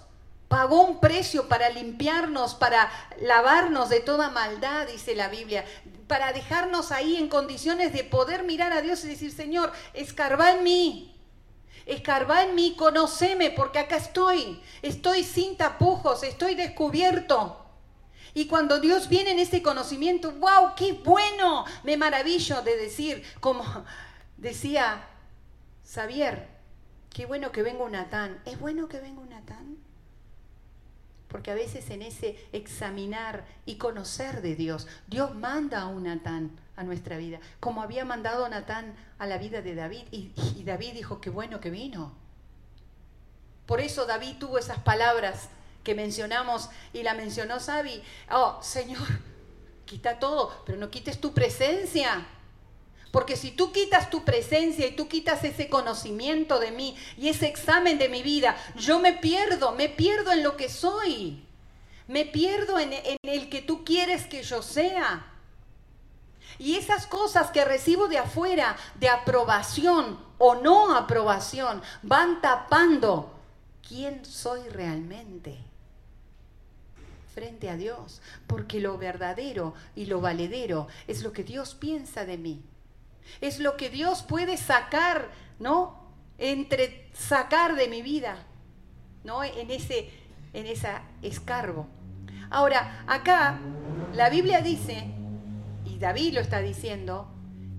Pagó 0.49 0.81
un 0.81 0.99
precio 0.99 1.47
para 1.47 1.69
limpiarnos, 1.69 2.55
para 2.55 2.91
lavarnos 3.21 3.87
de 3.89 3.99
toda 3.99 4.31
maldad, 4.31 4.87
dice 4.87 5.15
la 5.15 5.29
Biblia, 5.29 5.63
para 6.07 6.33
dejarnos 6.33 6.91
ahí 6.91 7.17
en 7.17 7.29
condiciones 7.29 7.93
de 7.93 8.03
poder 8.03 8.43
mirar 8.43 8.73
a 8.73 8.81
Dios 8.81 9.05
y 9.05 9.09
decir, 9.09 9.31
Señor, 9.31 9.71
escarba 9.93 10.51
en 10.53 10.63
mí, 10.63 11.15
escarba 11.85 12.43
en 12.43 12.55
mí, 12.55 12.75
conoceme, 12.75 13.51
porque 13.51 13.77
acá 13.77 13.97
estoy, 13.97 14.59
estoy 14.81 15.23
sin 15.23 15.55
tapujos, 15.55 16.23
estoy 16.23 16.55
descubierto. 16.55 17.63
Y 18.33 18.47
cuando 18.47 18.79
Dios 18.79 19.07
viene 19.07 19.31
en 19.31 19.39
ese 19.39 19.61
conocimiento, 19.61 20.31
wow, 20.31 20.73
qué 20.75 20.93
bueno, 20.93 21.65
me 21.83 21.95
maravillo 21.95 22.63
de 22.63 22.75
decir, 22.75 23.23
como 23.39 23.63
decía 24.37 25.07
Xavier, 25.93 26.47
qué 27.11 27.27
bueno 27.27 27.51
que 27.51 27.61
venga 27.61 27.83
un 27.83 27.91
Natán. 27.91 28.41
¿Es 28.45 28.59
bueno 28.59 28.87
que 28.87 28.99
venga 28.99 29.21
un 29.21 29.29
Natán? 29.29 29.68
Porque 31.29 31.51
a 31.51 31.55
veces 31.55 31.89
en 31.91 32.01
ese 32.01 32.35
examinar 32.51 33.45
y 33.65 33.75
conocer 33.75 34.41
de 34.41 34.55
Dios, 34.55 34.87
Dios 35.07 35.35
manda 35.35 35.81
a 35.81 35.87
un 35.87 36.03
Natán 36.03 36.51
a 36.75 36.83
nuestra 36.83 37.17
vida, 37.17 37.39
como 37.59 37.83
había 37.83 38.03
mandado 38.03 38.49
Natán 38.49 38.95
a 39.19 39.27
la 39.27 39.37
vida 39.37 39.61
de 39.61 39.75
David. 39.75 40.03
Y, 40.11 40.63
David 40.63 40.93
dijo, 40.93 41.21
qué 41.21 41.29
bueno 41.29 41.59
que 41.59 41.69
vino. 41.69 42.13
Por 43.67 43.79
eso 43.79 44.05
David 44.05 44.37
tuvo 44.39 44.57
esas 44.57 44.79
palabras 44.79 45.49
que 45.83 45.93
mencionamos 45.93 46.69
y 46.93 47.03
la 47.03 47.13
mencionó 47.13 47.59
Sabi. 47.59 48.01
Oh, 48.31 48.57
Señor, 48.63 49.07
quita 49.85 50.17
todo, 50.17 50.63
pero 50.65 50.79
no 50.79 50.89
quites 50.89 51.21
tu 51.21 51.33
presencia. 51.33 52.25
Porque 53.11 53.35
si 53.35 53.51
tú 53.51 53.71
quitas 53.71 54.09
tu 54.09 54.23
presencia 54.23 54.85
y 54.85 54.95
tú 54.95 55.07
quitas 55.07 55.43
ese 55.43 55.67
conocimiento 55.67 56.59
de 56.59 56.71
mí 56.71 56.95
y 57.17 57.29
ese 57.29 57.47
examen 57.47 57.97
de 57.97 58.07
mi 58.07 58.21
vida, 58.21 58.55
yo 58.75 58.99
me 58.99 59.13
pierdo, 59.13 59.71
me 59.71 59.89
pierdo 59.89 60.31
en 60.31 60.43
lo 60.43 60.55
que 60.55 60.69
soy. 60.69 61.43
Me 62.07 62.25
pierdo 62.25 62.79
en, 62.79 62.93
el 63.23 63.49
que 63.49 63.61
tú 63.61 63.83
quieres 63.83 64.25
que 64.25 64.43
yo 64.43 64.61
sea. 64.61 65.25
Y 66.59 66.75
esas 66.75 67.07
cosas 67.07 67.51
que 67.51 67.65
recibo 67.65 68.07
de 68.07 68.17
afuera, 68.17 68.75
de 68.95 69.09
aprobación 69.09 70.19
o 70.37 70.55
no 70.55 70.95
aprobación, 70.95 71.81
van 72.03 72.41
tapando 72.41 73.39
quién 73.87 74.23
soy 74.25 74.67
realmente 74.69 75.57
frente 77.33 77.69
a 77.69 77.77
Dios, 77.77 78.21
porque 78.47 78.79
lo 78.81 78.97
verdadero 78.97 79.73
y 79.95 80.07
lo 80.07 80.19
valedero 80.19 80.87
es 81.07 81.23
lo 81.23 81.31
que 81.31 81.43
Dios 81.43 81.73
piensa 81.73 82.25
de 82.25 82.37
mí. 82.37 82.61
Es 83.41 83.59
lo 83.59 83.77
que 83.77 83.89
Dios 83.89 84.23
puede 84.23 84.57
sacar, 84.57 85.29
¿no? 85.59 85.99
Entre 86.37 87.09
sacar 87.13 87.75
de 87.75 87.87
mi 87.87 88.01
vida, 88.01 88.45
¿no? 89.23 89.43
En 89.43 89.71
ese 89.71 90.11
en 90.53 90.65
escarbo. 91.21 91.87
Ahora, 92.49 93.03
acá 93.07 93.59
la 94.13 94.29
Biblia 94.29 94.61
dice 94.61 95.05
y 95.85 95.99
David 95.99 96.33
lo 96.33 96.41
está 96.41 96.59
diciendo 96.59 97.27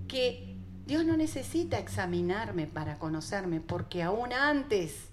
que 0.06 0.56
Dios 0.86 1.04
no 1.04 1.16
necesita 1.16 1.78
examinarme 1.78 2.66
para 2.66 2.98
conocerme, 2.98 3.60
porque 3.60 4.02
aún 4.02 4.32
antes 4.32 5.08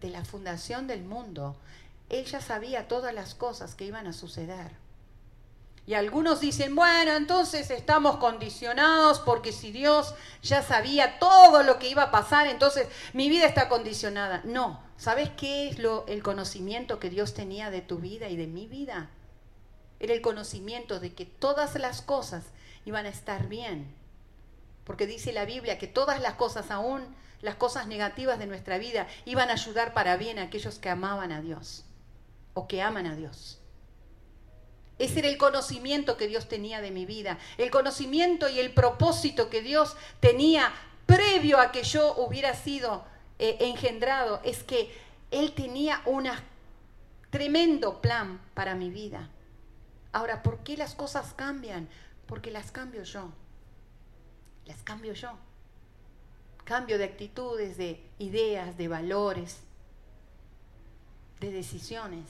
de 0.00 0.10
la 0.10 0.24
fundación 0.24 0.86
del 0.86 1.04
mundo, 1.04 1.56
Él 2.08 2.24
ya 2.24 2.40
sabía 2.40 2.88
todas 2.88 3.14
las 3.14 3.34
cosas 3.34 3.74
que 3.74 3.86
iban 3.86 4.06
a 4.06 4.12
suceder. 4.12 4.81
Y 5.84 5.94
algunos 5.94 6.40
dicen, 6.40 6.76
bueno, 6.76 7.16
entonces 7.16 7.70
estamos 7.70 8.18
condicionados 8.18 9.18
porque 9.18 9.50
si 9.50 9.72
Dios 9.72 10.14
ya 10.40 10.62
sabía 10.62 11.18
todo 11.18 11.64
lo 11.64 11.80
que 11.80 11.88
iba 11.88 12.04
a 12.04 12.10
pasar, 12.12 12.46
entonces 12.46 12.86
mi 13.12 13.28
vida 13.28 13.46
está 13.46 13.68
condicionada. 13.68 14.42
No, 14.44 14.80
¿sabes 14.96 15.30
qué 15.36 15.68
es 15.68 15.80
lo, 15.80 16.06
el 16.06 16.22
conocimiento 16.22 17.00
que 17.00 17.10
Dios 17.10 17.34
tenía 17.34 17.70
de 17.70 17.80
tu 17.80 17.98
vida 17.98 18.28
y 18.28 18.36
de 18.36 18.46
mi 18.46 18.68
vida? 18.68 19.10
Era 19.98 20.14
el 20.14 20.20
conocimiento 20.20 21.00
de 21.00 21.14
que 21.14 21.26
todas 21.26 21.74
las 21.74 22.00
cosas 22.00 22.44
iban 22.84 23.06
a 23.06 23.10
estar 23.10 23.48
bien. 23.48 23.92
Porque 24.84 25.06
dice 25.06 25.32
la 25.32 25.44
Biblia 25.44 25.78
que 25.78 25.88
todas 25.88 26.20
las 26.20 26.34
cosas, 26.34 26.70
aún 26.70 27.02
las 27.40 27.56
cosas 27.56 27.88
negativas 27.88 28.38
de 28.38 28.46
nuestra 28.46 28.78
vida, 28.78 29.08
iban 29.24 29.50
a 29.50 29.54
ayudar 29.54 29.94
para 29.94 30.16
bien 30.16 30.38
a 30.38 30.44
aquellos 30.44 30.78
que 30.78 30.90
amaban 30.90 31.32
a 31.32 31.40
Dios 31.40 31.84
o 32.54 32.68
que 32.68 32.82
aman 32.82 33.06
a 33.06 33.16
Dios. 33.16 33.61
Ese 35.02 35.18
era 35.18 35.28
el 35.28 35.36
conocimiento 35.36 36.16
que 36.16 36.28
Dios 36.28 36.46
tenía 36.46 36.80
de 36.80 36.92
mi 36.92 37.06
vida, 37.06 37.36
el 37.58 37.72
conocimiento 37.72 38.48
y 38.48 38.60
el 38.60 38.72
propósito 38.72 39.50
que 39.50 39.60
Dios 39.60 39.96
tenía 40.20 40.72
previo 41.06 41.58
a 41.58 41.72
que 41.72 41.82
yo 41.82 42.14
hubiera 42.18 42.54
sido 42.54 43.04
eh, 43.40 43.56
engendrado, 43.58 44.40
es 44.44 44.62
que 44.62 44.96
Él 45.32 45.54
tenía 45.54 46.02
un 46.06 46.28
tremendo 47.30 48.00
plan 48.00 48.40
para 48.54 48.76
mi 48.76 48.90
vida. 48.90 49.28
Ahora, 50.12 50.44
¿por 50.44 50.62
qué 50.62 50.76
las 50.76 50.94
cosas 50.94 51.34
cambian? 51.34 51.88
Porque 52.26 52.52
las 52.52 52.70
cambio 52.70 53.02
yo. 53.02 53.32
Las 54.66 54.84
cambio 54.84 55.14
yo. 55.14 55.32
Cambio 56.62 56.96
de 56.96 57.06
actitudes, 57.06 57.76
de 57.76 58.00
ideas, 58.20 58.76
de 58.78 58.86
valores, 58.86 59.62
de 61.40 61.50
decisiones. 61.50 62.26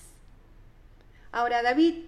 Ahora, 1.33 1.63
David 1.63 2.07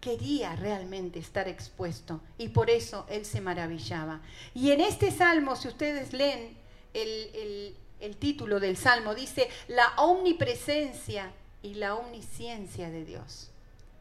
quería 0.00 0.56
realmente 0.56 1.18
estar 1.18 1.46
expuesto 1.48 2.20
y 2.38 2.48
por 2.48 2.70
eso 2.70 3.06
él 3.08 3.24
se 3.24 3.40
maravillaba. 3.40 4.20
Y 4.54 4.70
en 4.72 4.80
este 4.80 5.10
salmo, 5.10 5.56
si 5.56 5.68
ustedes 5.68 6.12
leen 6.12 6.56
el, 6.94 7.76
título 8.18 8.60
del 8.60 8.76
salmo, 8.76 9.14
dice 9.14 9.48
la 9.68 9.92
omnipresencia 9.96 11.32
y 11.62 11.74
la 11.74 11.94
omnisciencia 11.94 12.90
de 12.90 13.04
Dios. 13.04 13.50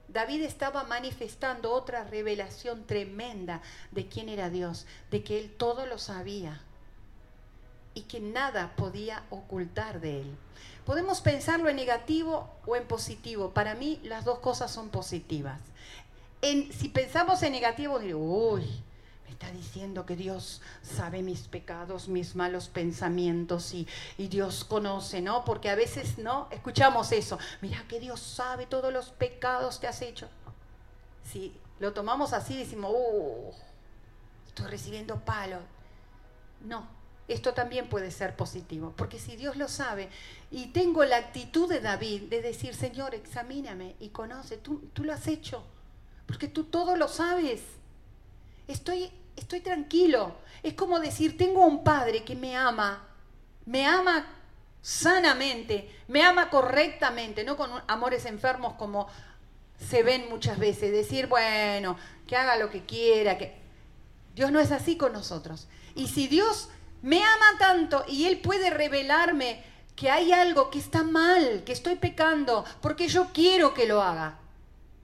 David 0.07 0.41
estaba 0.41 0.83
manifestando 0.85 1.71
otra 1.71 2.03
revelación 2.03 2.87
tremenda 2.87 3.61
de 3.91 4.07
quién 4.07 4.27
era 4.27 4.49
Dios, 4.49 4.87
de 5.11 5.23
que 5.23 5.37
él 5.39 5.53
todo 5.55 5.85
lo 5.85 5.99
sabía 5.99 6.63
y 7.93 8.01
que 8.01 8.19
nada 8.19 8.73
podía 8.75 9.23
ocultar 9.29 9.99
de 9.99 10.21
él. 10.21 10.37
Podemos 10.85 11.21
pensarlo 11.21 11.69
en 11.69 11.75
negativo 11.75 12.49
o 12.65 12.75
en 12.75 12.87
positivo. 12.87 13.51
Para 13.51 13.75
mí 13.75 13.99
las 14.03 14.25
dos 14.25 14.39
cosas 14.39 14.71
son 14.71 14.89
positivas. 14.89 15.59
En, 16.41 16.71
si 16.71 16.89
pensamos 16.89 17.43
en 17.43 17.51
negativo, 17.51 17.99
digo, 17.99 18.19
uy, 18.19 18.63
me 19.25 19.31
está 19.31 19.51
diciendo 19.51 20.05
que 20.05 20.15
Dios 20.15 20.61
sabe 20.81 21.21
mis 21.21 21.47
pecados, 21.47 22.07
mis 22.07 22.35
malos 22.35 22.69
pensamientos 22.69 23.73
y, 23.73 23.87
Dios 24.17 24.63
conoce, 24.63 25.21
¿no? 25.21 25.45
Porque 25.45 25.69
a 25.69 25.75
veces, 25.75 26.17
¿no? 26.17 26.47
Escuchamos 26.49 27.11
eso. 27.11 27.37
Mira 27.61 27.83
que 27.87 27.99
Dios 27.99 28.19
sabe 28.19 28.65
todos 28.65 28.91
los 28.91 29.11
pecados 29.11 29.77
que 29.77 29.87
has 29.87 30.01
hecho. 30.01 30.27
Si 31.23 31.55
lo 31.79 31.93
tomamos 31.93 32.33
así, 32.33 32.57
decimos, 32.57 32.91
uh, 32.95 33.53
estoy 34.47 34.65
recibiendo 34.67 35.19
palo. 35.19 35.59
No, 36.61 36.87
esto 37.29 37.53
también 37.53 37.87
puede 37.87 38.09
ser 38.09 38.35
positivo, 38.35 38.93
porque 38.97 39.19
si 39.19 39.35
Dios 39.35 39.55
lo 39.55 39.67
sabe 39.67 40.09
y 40.49 40.67
tengo 40.67 41.05
la 41.05 41.17
actitud 41.17 41.69
de 41.69 41.79
David 41.79 42.23
de 42.23 42.41
decir, 42.41 42.75
Señor, 42.75 43.13
examíname 43.13 43.95
y 43.99 44.09
conoce, 44.09 44.57
tú, 44.57 44.89
tú 44.93 45.03
lo 45.03 45.13
has 45.13 45.27
hecho, 45.27 45.63
porque 46.25 46.47
tú 46.47 46.65
todo 46.65 46.95
lo 46.95 47.07
sabes. 47.07 47.61
Estoy, 48.67 49.11
estoy 49.35 49.61
tranquilo. 49.61 50.37
Es 50.63 50.73
como 50.73 50.99
decir, 50.99 51.37
tengo 51.37 51.65
un 51.65 51.83
padre 51.83 52.23
que 52.23 52.35
me 52.35 52.55
ama, 52.57 53.07
me 53.65 53.85
ama 53.85 54.25
sanamente, 54.81 55.95
me 56.07 56.23
ama 56.23 56.49
correctamente, 56.49 57.43
no 57.43 57.57
con 57.57 57.69
amores 57.87 58.25
enfermos 58.25 58.73
como 58.73 59.07
se 59.79 60.01
ven 60.01 60.29
muchas 60.29 60.57
veces. 60.57 60.91
Decir, 60.91 61.27
bueno, 61.27 61.95
que 62.25 62.35
haga 62.35 62.57
lo 62.57 62.71
que 62.71 62.85
quiera, 62.85 63.37
que 63.37 63.55
Dios 64.35 64.51
no 64.51 64.59
es 64.59 64.71
así 64.71 64.97
con 64.97 65.13
nosotros. 65.13 65.67
Y 65.95 66.07
si 66.07 66.27
Dios 66.27 66.69
me 67.01 67.23
ama 67.23 67.57
tanto 67.57 68.05
y 68.07 68.25
Él 68.25 68.39
puede 68.39 68.69
revelarme 68.69 69.63
que 69.95 70.09
hay 70.09 70.31
algo 70.31 70.69
que 70.69 70.79
está 70.79 71.03
mal, 71.03 71.63
que 71.65 71.73
estoy 71.73 71.95
pecando, 71.95 72.63
porque 72.81 73.07
yo 73.07 73.29
quiero 73.33 73.73
que 73.73 73.85
lo 73.85 74.01
haga. 74.01 74.39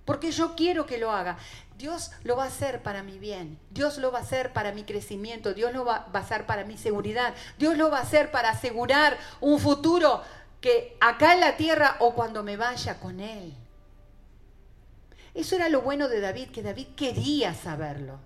Porque 0.06 0.32
yo 0.32 0.56
quiero 0.56 0.86
que 0.86 0.98
lo 0.98 1.12
haga. 1.12 1.38
Dios 1.78 2.12
lo 2.24 2.38
va 2.38 2.46
a 2.46 2.48
hacer 2.48 2.82
para 2.82 3.04
mi 3.04 3.20
bien, 3.20 3.60
Dios 3.72 3.98
lo 3.98 4.12
va 4.12 4.20
a 4.20 4.22
hacer 4.22 4.54
para 4.54 4.72
mi 4.72 4.84
crecimiento, 4.84 5.54
Dios 5.54 5.74
lo 5.74 5.84
va 5.84 6.08
a 6.14 6.18
hacer 6.20 6.46
para 6.46 6.64
mi 6.64 6.78
seguridad, 6.78 7.34
Dios 7.58 7.76
lo 7.78 7.92
va 7.92 7.98
a 7.98 8.04
hacer 8.04 8.32
para 8.32 8.52
asegurar 8.52 9.18
un 9.42 9.60
futuro 9.60 10.22
que 10.62 10.96
acá 11.02 11.34
en 11.34 11.42
la 11.42 11.58
tierra 11.58 11.98
o 12.00 12.14
cuando 12.14 12.44
me 12.44 12.56
vaya 12.56 12.98
con 13.00 13.20
Él. 13.20 13.54
Eso 15.34 15.58
era 15.58 15.68
lo 15.68 15.82
bueno 15.82 16.08
de 16.08 16.22
David, 16.22 16.52
que 16.52 16.64
David 16.64 16.88
quería 16.96 17.54
saberlo. 17.54 18.20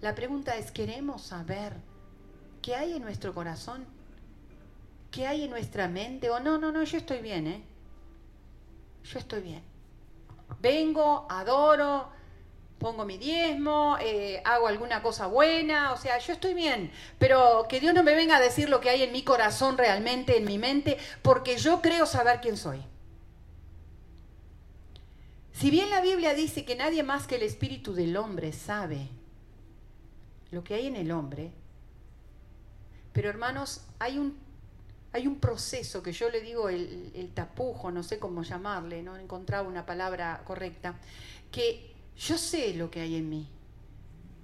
La 0.00 0.14
pregunta 0.14 0.56
es, 0.56 0.70
¿queremos 0.70 1.22
saber 1.22 1.74
¿Qué 2.68 2.76
hay 2.76 2.92
en 2.92 3.02
nuestro 3.02 3.32
corazón? 3.32 3.86
¿Qué 5.10 5.26
hay 5.26 5.44
en 5.44 5.50
nuestra 5.50 5.88
mente? 5.88 6.28
O 6.28 6.38
no, 6.38 6.58
no, 6.58 6.70
no, 6.70 6.84
yo 6.84 6.98
estoy 6.98 7.20
bien, 7.20 7.46
¿eh? 7.46 7.62
Yo 9.04 9.18
estoy 9.18 9.40
bien. 9.40 9.62
Vengo, 10.60 11.26
adoro, 11.30 12.10
pongo 12.78 13.06
mi 13.06 13.16
diezmo, 13.16 13.96
eh, 14.02 14.42
hago 14.44 14.68
alguna 14.68 15.00
cosa 15.00 15.28
buena, 15.28 15.94
o 15.94 15.96
sea, 15.96 16.18
yo 16.18 16.34
estoy 16.34 16.52
bien, 16.52 16.92
pero 17.18 17.64
que 17.70 17.80
Dios 17.80 17.94
no 17.94 18.02
me 18.02 18.14
venga 18.14 18.36
a 18.36 18.40
decir 18.40 18.68
lo 18.68 18.82
que 18.82 18.90
hay 18.90 19.02
en 19.02 19.12
mi 19.12 19.22
corazón 19.22 19.78
realmente, 19.78 20.36
en 20.36 20.44
mi 20.44 20.58
mente, 20.58 20.98
porque 21.22 21.56
yo 21.56 21.80
creo 21.80 22.04
saber 22.04 22.40
quién 22.42 22.58
soy. 22.58 22.82
Si 25.54 25.70
bien 25.70 25.88
la 25.88 26.02
Biblia 26.02 26.34
dice 26.34 26.66
que 26.66 26.76
nadie 26.76 27.02
más 27.02 27.26
que 27.26 27.36
el 27.36 27.44
espíritu 27.44 27.94
del 27.94 28.14
hombre 28.18 28.52
sabe 28.52 29.08
lo 30.50 30.62
que 30.62 30.74
hay 30.74 30.86
en 30.86 30.96
el 30.96 31.10
hombre, 31.12 31.50
pero 33.18 33.30
hermanos, 33.30 33.80
hay 33.98 34.16
un, 34.16 34.38
hay 35.12 35.26
un 35.26 35.40
proceso 35.40 36.04
que 36.04 36.12
yo 36.12 36.30
le 36.30 36.40
digo 36.40 36.68
el, 36.68 37.32
tapujo, 37.34 37.90
no 37.90 38.04
sé 38.04 38.20
cómo 38.20 38.44
llamarle, 38.44 39.02
no 39.02 39.16
he 39.16 39.20
encontrado 39.20 39.68
una 39.68 39.84
palabra 39.84 40.40
correcta, 40.44 40.94
que 41.50 41.96
yo 42.16 42.38
sé 42.38 42.74
lo 42.74 42.92
que 42.92 43.00
hay 43.00 43.16
en 43.16 43.28
mí, 43.28 43.48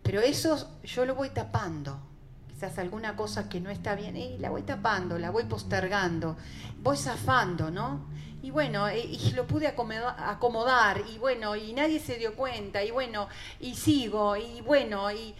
pero 0.02 0.20
eso 0.20 0.80
yo 0.82 1.06
lo 1.06 1.14
voy 1.14 1.30
tapando. 1.30 2.00
Quizás 2.48 2.76
alguna 2.80 3.14
cosa 3.14 3.48
que 3.48 3.60
no 3.60 3.70
está 3.70 3.94
bien, 3.94 4.16
y 4.16 4.38
la 4.38 4.50
voy 4.50 4.62
tapando, 4.62 5.20
la 5.20 5.30
voy 5.30 5.44
postergando, 5.44 6.36
voy 6.82 6.96
zafando, 6.96 7.70
¿no? 7.70 8.08
Y 8.42 8.50
bueno, 8.50 8.88
eh, 8.88 9.06
y 9.06 9.30
lo 9.36 9.46
pude 9.46 9.68
acomodar, 9.68 11.00
y 11.14 11.18
bueno, 11.18 11.54
y 11.54 11.74
nadie 11.74 12.00
se 12.00 12.16
dio 12.16 12.34
cuenta, 12.34 12.82
y 12.82 12.90
bueno, 12.90 13.28
y 13.60 13.76
sigo, 13.76 14.36
y 14.36 14.62
bueno, 14.62 15.12
y 15.12 15.32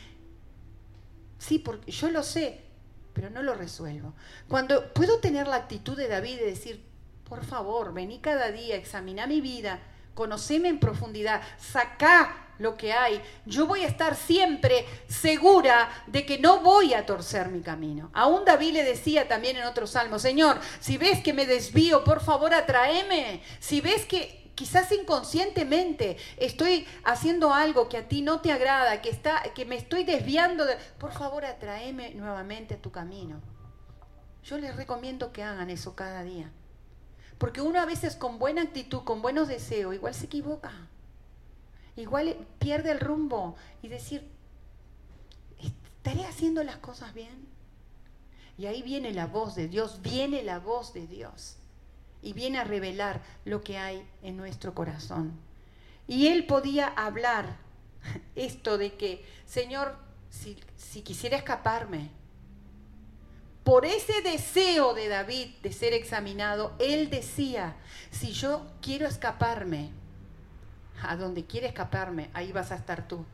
sí, 1.37 1.59
porque 1.59 1.91
yo 1.91 2.11
lo 2.13 2.23
sé, 2.23 2.64
pero 3.15 3.31
no 3.31 3.43
lo 3.43 3.55
resuelvo. 3.55 4.13
Cuando 4.49 4.93
puedo 4.93 5.21
tener 5.21 5.47
la 5.47 5.57
actitud 5.57 5.97
de 5.97 6.09
David 6.09 6.41
de 6.41 6.47
decir, 6.47 6.85
por 7.29 7.45
favor, 7.45 7.95
vení 7.95 8.19
cada 8.19 8.51
día, 8.51 8.77
examina 8.77 9.27
mi 9.27 9.41
vida, 9.41 9.81
conoceme 10.15 10.69
en 10.69 10.79
profundidad, 10.79 11.41
sacá 11.59 12.41
lo 12.59 12.77
que 12.77 12.93
hay, 12.93 13.21
yo 13.47 13.67
voy 13.67 13.83
a 13.83 13.89
estar 13.89 14.15
siempre 14.15 14.87
segura 15.09 15.89
de 16.07 16.25
que 16.25 16.39
no 16.39 16.61
voy 16.61 16.95
a 16.95 17.07
torcer 17.07 17.49
mi 17.49 17.63
camino. 17.63 18.11
Aún 18.13 18.45
David 18.45 18.75
le 18.75 18.85
decía 18.85 19.27
también 19.27 19.57
en 19.57 19.65
otro 19.65 19.87
salmo, 19.87 20.19
Señor, 20.19 20.61
si 20.81 20.97
ves 20.97 21.23
que 21.23 21.33
me 21.33 21.47
desvío, 21.47 22.05
por 22.05 22.21
favor 22.21 22.55
atraeme. 22.55 23.43
Si 23.59 23.81
ves 23.81 24.05
que 24.05 24.44
quizás 24.55 24.91
inconscientemente 24.93 26.17
estoy 26.37 26.87
haciendo 27.05 27.53
algo 27.53 27.89
que 27.89 27.97
a 27.99 28.09
ti 28.09 28.23
no 28.23 28.41
te 28.41 28.53
agrada, 28.53 29.03
que, 29.03 29.11
está, 29.11 29.43
que 29.55 29.65
me 29.65 29.77
estoy 29.77 30.05
desviando, 30.05 30.65
de, 30.65 30.77
por 30.99 31.13
favor 31.13 31.45
atraeme 31.45 32.15
nuevamente 32.15 32.75
a 32.75 32.83
tu 32.83 32.91
camino. 32.91 33.41
Yo 34.45 34.59
les 34.59 34.77
recomiendo 34.77 35.33
que 35.33 35.43
hagan 35.43 35.71
eso 35.71 35.97
cada 35.97 36.23
día. 36.23 36.51
Porque 37.39 37.61
uno 37.61 37.81
a 37.81 37.87
veces 37.87 38.15
con 38.15 38.39
buena 38.39 38.63
actitud, 38.63 39.03
con 39.05 39.23
buenos 39.23 39.49
deseos, 39.49 39.95
igual 39.95 40.15
se 40.15 40.27
equivoca 40.27 40.73
igual 41.97 42.47
pierde 42.59 42.91
el 42.91 43.01
rumbo 43.01 43.57
y 43.83 43.89
decir, 43.89 44.29
¿estaré 45.61 46.25
haciendo 46.27 46.63
las 46.65 46.79
cosas 46.79 47.15
bien? 47.15 47.49
Y 48.57 48.67
ahí 48.67 48.83
viene 48.83 49.13
la 49.13 49.27
voz 49.27 49.55
de 49.55 49.69
Dios, 49.69 50.01
viene 50.03 50.43
la 50.43 50.59
voz 50.59 50.93
de 50.93 51.07
Dios 51.07 51.57
y 52.25 52.33
viene 52.33 52.59
a 52.59 52.65
revelar 52.65 53.21
lo 53.45 53.63
que 53.63 53.77
hay 53.77 54.03
en 54.23 54.37
nuestro 54.37 54.75
corazón. 54.75 55.39
Y 56.09 56.29
él 56.29 56.47
podía 56.47 56.87
hablar 56.87 57.57
esto 58.35 58.79
de 58.79 58.95
que, 58.95 59.25
Señor, 59.47 59.97
si, 60.31 60.59
si 60.77 61.03
quisiera 61.03 61.37
escaparme, 61.37 62.11
por 63.63 63.85
ese 63.85 64.23
deseo 64.23 64.95
de 64.95 65.09
David 65.09 65.55
de 65.63 65.73
ser 65.73 65.93
examinado, 65.93 66.75
él 66.79 67.11
decía, 67.11 67.77
si 68.11 68.33
yo 68.33 68.67
quiero 68.81 69.07
escaparme, 69.07 69.91
a 71.03 71.17
donde 71.17 71.45
quiere 71.45 71.67
escaparme, 71.67 72.31
ahí 72.33 72.53
vas 72.53 72.73
a 72.73 72.77
estar 72.77 73.07
tú. 73.07 73.25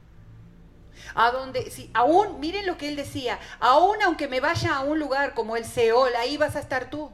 A 1.14 1.32
si, 1.70 1.90
aún, 1.94 2.40
miren 2.40 2.66
lo 2.66 2.76
que 2.76 2.88
él 2.88 2.96
decía, 2.96 3.38
aún 3.60 4.02
aunque 4.02 4.28
me 4.28 4.40
vaya 4.40 4.76
a 4.76 4.80
un 4.80 4.98
lugar 4.98 5.34
como 5.34 5.56
el 5.56 5.64
Seol, 5.64 6.14
ahí 6.16 6.36
vas 6.36 6.56
a 6.56 6.60
estar 6.60 6.90
tú. 6.90 7.10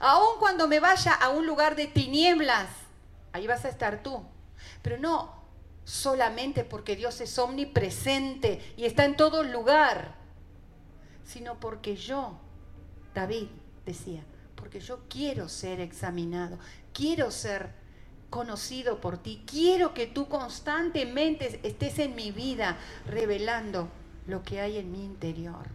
Aún 0.00 0.38
cuando 0.38 0.68
me 0.68 0.80
vaya 0.80 1.12
a 1.12 1.28
un 1.28 1.46
lugar 1.46 1.76
de 1.76 1.86
tinieblas, 1.86 2.68
ahí 3.32 3.46
vas 3.46 3.64
a 3.64 3.68
estar 3.68 4.02
tú. 4.02 4.24
Pero 4.82 4.98
no 4.98 5.44
solamente 5.84 6.64
porque 6.64 6.96
Dios 6.96 7.20
es 7.20 7.38
omnipresente 7.38 8.74
y 8.76 8.84
está 8.84 9.04
en 9.04 9.16
todo 9.16 9.42
lugar, 9.42 10.14
sino 11.24 11.60
porque 11.60 11.96
yo, 11.96 12.38
David 13.14 13.48
decía, 13.84 14.22
porque 14.54 14.80
yo 14.80 15.00
quiero 15.08 15.48
ser 15.48 15.80
examinado, 15.80 16.58
quiero 16.92 17.30
ser 17.30 17.84
conocido 18.34 19.00
por 19.00 19.18
ti. 19.18 19.44
Quiero 19.46 19.94
que 19.94 20.08
tú 20.08 20.26
constantemente 20.26 21.60
estés 21.62 22.00
en 22.00 22.16
mi 22.16 22.32
vida 22.32 22.76
revelando 23.06 23.88
lo 24.26 24.42
que 24.42 24.60
hay 24.60 24.78
en 24.78 24.90
mi 24.90 25.04
interior. 25.04 25.68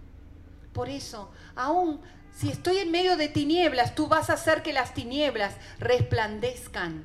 Por 0.73 0.89
eso, 0.89 1.31
aún 1.55 2.01
si 2.39 2.49
estoy 2.49 2.77
en 2.77 2.89
medio 2.89 3.17
de 3.17 3.27
tinieblas, 3.27 3.95
tú 3.95 4.07
vas 4.07 4.29
a 4.29 4.33
hacer 4.33 4.63
que 4.63 4.71
las 4.71 4.93
tinieblas 4.93 5.57
resplandezcan. 5.77 7.03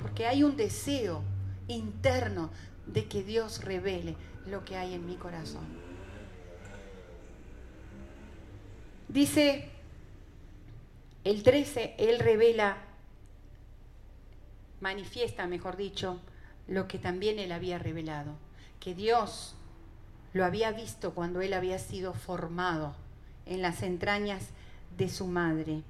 Porque 0.00 0.26
hay 0.26 0.42
un 0.42 0.56
deseo 0.56 1.22
interno 1.68 2.50
de 2.86 3.04
que 3.08 3.22
Dios 3.22 3.62
revele 3.62 4.16
lo 4.46 4.64
que 4.64 4.78
hay 4.78 4.94
en 4.94 5.04
mi 5.04 5.16
corazón. 5.16 5.66
Dice 9.08 9.68
el 11.24 11.42
13, 11.42 11.96
Él 11.98 12.20
revela 12.20 12.78
manifiesta, 14.80 15.46
mejor 15.46 15.76
dicho, 15.76 16.22
lo 16.68 16.88
que 16.88 16.98
también 16.98 17.38
él 17.38 17.52
había 17.52 17.78
revelado, 17.78 18.32
que 18.80 18.94
Dios 18.94 19.56
lo 20.32 20.46
había 20.46 20.72
visto 20.72 21.12
cuando 21.12 21.42
él 21.42 21.52
había 21.52 21.78
sido 21.78 22.14
formado 22.14 22.94
en 23.50 23.60
las 23.60 23.82
entrañas 23.82 24.44
de 24.96 25.10
su 25.10 25.26
madre. 25.26 25.82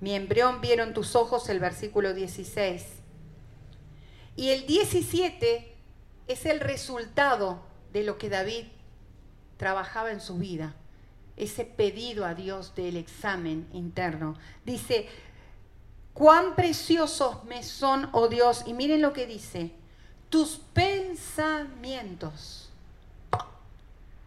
Mi 0.00 0.14
embrión 0.14 0.60
vieron 0.60 0.94
tus 0.94 1.14
ojos, 1.14 1.48
el 1.48 1.60
versículo 1.60 2.12
16. 2.12 2.84
Y 4.34 4.48
el 4.48 4.66
17 4.66 5.76
es 6.26 6.46
el 6.46 6.58
resultado 6.58 7.62
de 7.92 8.02
lo 8.02 8.18
que 8.18 8.28
David 8.28 8.64
trabajaba 9.58 10.10
en 10.10 10.20
su 10.20 10.38
vida, 10.38 10.74
ese 11.36 11.64
pedido 11.64 12.26
a 12.26 12.34
Dios 12.34 12.74
del 12.74 12.96
examen 12.96 13.68
interno. 13.72 14.34
Dice, 14.64 15.08
Cuán 16.14 16.54
preciosos 16.54 17.44
me 17.44 17.62
son, 17.62 18.08
oh 18.12 18.28
Dios. 18.28 18.64
Y 18.66 18.74
miren 18.74 19.00
lo 19.00 19.12
que 19.12 19.26
dice, 19.26 19.72
tus 20.28 20.60
pensamientos. 20.72 22.70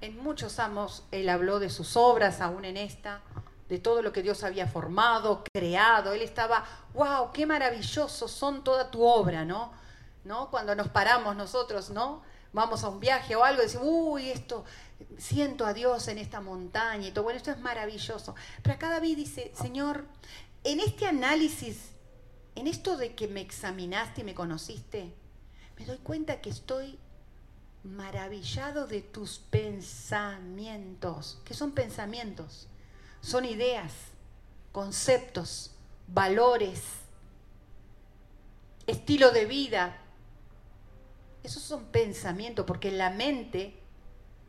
En 0.02 0.22
muchos 0.22 0.60
amos 0.60 1.04
él 1.12 1.30
habló 1.30 1.60
de 1.60 1.70
sus 1.70 1.96
obras, 1.96 2.42
aún 2.42 2.66
en 2.66 2.78
esta, 2.78 3.22
de 3.70 3.80
todo 3.80 4.02
lo 4.02 4.12
que 4.12 4.22
Dios 4.22 4.44
había 4.44 4.68
formado, 4.68 5.44
creado. 5.54 6.14
Él 6.14 6.22
estaba, 6.22 6.66
wow, 6.94 7.32
qué 7.34 7.46
maravillosos 7.46 8.32
son 8.32 8.64
toda 8.64 8.92
tu 8.92 9.04
obra, 9.04 9.46
¿no? 9.46 9.72
¿No? 10.24 10.50
Cuando 10.50 10.76
nos 10.76 10.90
paramos 10.90 11.36
nosotros, 11.36 11.90
¿no? 11.90 12.22
Vamos 12.54 12.84
a 12.84 12.90
un 12.90 13.00
viaje 13.00 13.36
o 13.36 13.44
algo 13.44 13.62
y 13.62 13.66
decimos, 13.66 13.88
uy, 13.90 14.30
esto, 14.30 14.64
siento 15.18 15.66
a 15.66 15.74
Dios 15.74 16.08
en 16.08 16.18
esta 16.18 16.42
montaña 16.42 17.08
y 17.08 17.12
todo. 17.12 17.24
Bueno, 17.24 17.38
esto 17.38 17.52
es 17.52 17.60
maravilloso. 17.60 18.36
Pero 18.62 18.76
acá 18.76 18.90
David 18.90 19.18
dice, 19.18 19.52
Señor, 19.56 20.06
en 20.64 20.80
este 20.80 21.06
análisis, 21.06 21.92
en 22.56 22.68
esto 22.68 22.98
de 22.98 23.14
que 23.14 23.28
me 23.28 23.42
examinaste 23.42 24.22
y 24.22 24.24
me 24.24 24.34
conociste, 24.34 25.14
me 25.78 25.86
doy 25.86 25.98
cuenta 25.98 26.40
que 26.40 26.50
estoy 26.50 26.98
maravillado 27.86 28.88
de 28.88 29.02
tus 29.02 29.38
pensamientos. 29.38 31.40
¿Qué 31.46 31.54
son 31.54 31.72
pensamientos? 31.72 32.68
Son 33.22 33.46
ideas, 33.46 33.94
conceptos, 34.72 35.72
valores, 36.08 36.82
estilo 38.88 39.32
de 39.32 39.46
vida. 39.46 40.02
Esos 41.44 41.62
son 41.62 41.86
pensamientos, 41.86 42.66
porque 42.66 42.92
la 42.92 43.12
mente, 43.12 43.76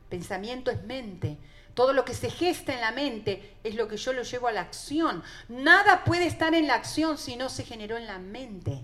pensamiento 0.08 0.70
es 0.70 0.82
mente. 0.84 1.36
Todo 1.74 1.92
lo 1.92 2.06
que 2.06 2.14
se 2.14 2.30
gesta 2.30 2.72
en 2.72 2.80
la 2.80 2.92
mente 2.92 3.58
es 3.62 3.74
lo 3.74 3.86
que 3.86 3.98
yo 3.98 4.14
lo 4.14 4.22
llevo 4.22 4.48
a 4.48 4.52
la 4.52 4.62
acción. 4.62 5.22
Nada 5.48 6.04
puede 6.04 6.26
estar 6.26 6.54
en 6.54 6.66
la 6.66 6.74
acción 6.74 7.18
si 7.18 7.36
no 7.36 7.50
se 7.50 7.64
generó 7.64 7.98
en 7.98 8.06
la 8.06 8.18
mente. 8.18 8.82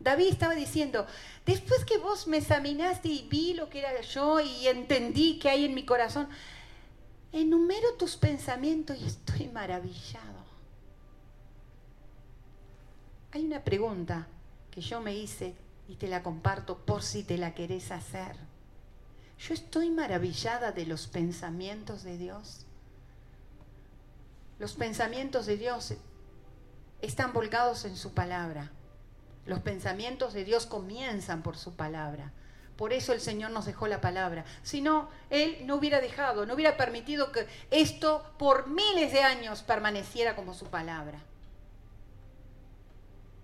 David 0.00 0.28
estaba 0.28 0.54
diciendo, 0.54 1.06
después 1.46 1.84
que 1.84 1.98
vos 1.98 2.26
me 2.26 2.38
examinaste 2.38 3.08
y 3.08 3.26
vi 3.28 3.54
lo 3.54 3.70
que 3.70 3.78
era 3.78 4.00
yo 4.00 4.40
y 4.40 4.66
entendí 4.66 5.38
que 5.38 5.48
hay 5.48 5.64
en 5.64 5.74
mi 5.74 5.84
corazón, 5.84 6.28
enumero 7.32 7.94
tus 7.94 8.16
pensamientos 8.16 8.98
y 9.00 9.06
estoy 9.06 9.48
maravillado. 9.48 10.44
Hay 13.32 13.44
una 13.44 13.64
pregunta 13.64 14.28
que 14.70 14.80
yo 14.80 15.00
me 15.00 15.16
hice 15.16 15.56
y 15.88 15.96
te 15.96 16.06
la 16.06 16.22
comparto 16.22 16.78
por 16.78 17.02
si 17.02 17.24
te 17.24 17.36
la 17.38 17.54
querés 17.54 17.90
hacer. 17.90 18.36
Yo 19.38 19.54
estoy 19.54 19.90
maravillada 19.90 20.70
de 20.72 20.86
los 20.86 21.06
pensamientos 21.06 22.04
de 22.04 22.16
Dios. 22.16 22.66
Los 24.58 24.74
pensamientos 24.74 25.46
de 25.46 25.56
Dios 25.56 25.94
están 27.02 27.32
volcados 27.32 27.84
en 27.84 27.96
su 27.96 28.14
palabra. 28.14 28.70
Los 29.46 29.60
pensamientos 29.60 30.32
de 30.32 30.44
Dios 30.44 30.66
comienzan 30.66 31.42
por 31.42 31.56
su 31.56 31.74
palabra. 31.74 32.32
Por 32.76 32.92
eso 32.92 33.12
el 33.12 33.20
Señor 33.20 33.50
nos 33.50 33.66
dejó 33.66 33.86
la 33.86 34.00
palabra. 34.00 34.44
Si 34.62 34.80
no, 34.80 35.08
Él 35.30 35.58
no 35.64 35.76
hubiera 35.76 36.00
dejado, 36.00 36.44
no 36.44 36.54
hubiera 36.54 36.76
permitido 36.76 37.30
que 37.30 37.46
esto 37.70 38.24
por 38.38 38.68
miles 38.68 39.12
de 39.12 39.22
años 39.22 39.62
permaneciera 39.62 40.34
como 40.34 40.54
su 40.54 40.66
palabra. 40.66 41.20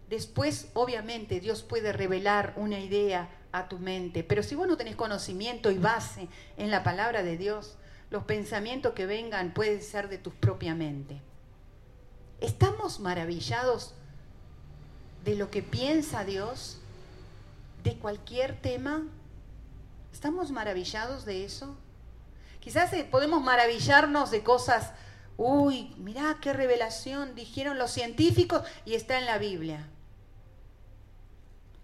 Después, 0.09 0.71
obviamente, 0.75 1.39
Dios 1.39 1.63
puede 1.63 1.93
revelar 1.93 2.55
una 2.57 2.81
idea 2.81 3.29
a 3.53 3.69
tu 3.69 3.79
mente. 3.79 4.25
Pero 4.25 4.43
si 4.43 4.57
vos 4.57 4.67
no 4.67 4.77
tenés 4.77 4.97
conocimiento 4.97 5.71
y 5.71 5.79
base 5.79 6.29
en 6.57 6.73
la 6.73 6.83
palabra 6.83 7.23
de 7.23 7.37
Dios, 7.37 7.77
los 8.11 8.25
pensamientos 8.25 8.95
que 8.95 9.07
vengan 9.07 9.55
pueden 9.55 9.81
ser 9.81 10.09
de 10.09 10.19
tu 10.19 10.33
propia 10.33 10.75
mente. 10.75 11.21
¿Estamos 12.41 12.99
maravillados 12.99 13.95
de 15.25 15.35
lo 15.35 15.51
que 15.51 15.63
piensa 15.63 16.25
Dios 16.25 16.79
de 17.83 17.97
cualquier 17.97 18.61
tema? 18.61 19.07
¿Estamos 20.13 20.51
maravillados 20.51 21.25
de 21.25 21.45
eso? 21.45 21.77
Quizás 22.61 22.93
eh, 22.93 23.05
podemos 23.05 23.43
maravillarnos 23.43 24.31
de 24.31 24.43
cosas, 24.43 24.93
uy, 25.37 25.95
mirá 25.97 26.39
qué 26.41 26.53
revelación 26.53 27.35
dijeron 27.35 27.79
los 27.79 27.91
científicos 27.91 28.63
y 28.85 28.95
está 28.95 29.19
en 29.19 29.27
la 29.27 29.39
Biblia. 29.39 29.89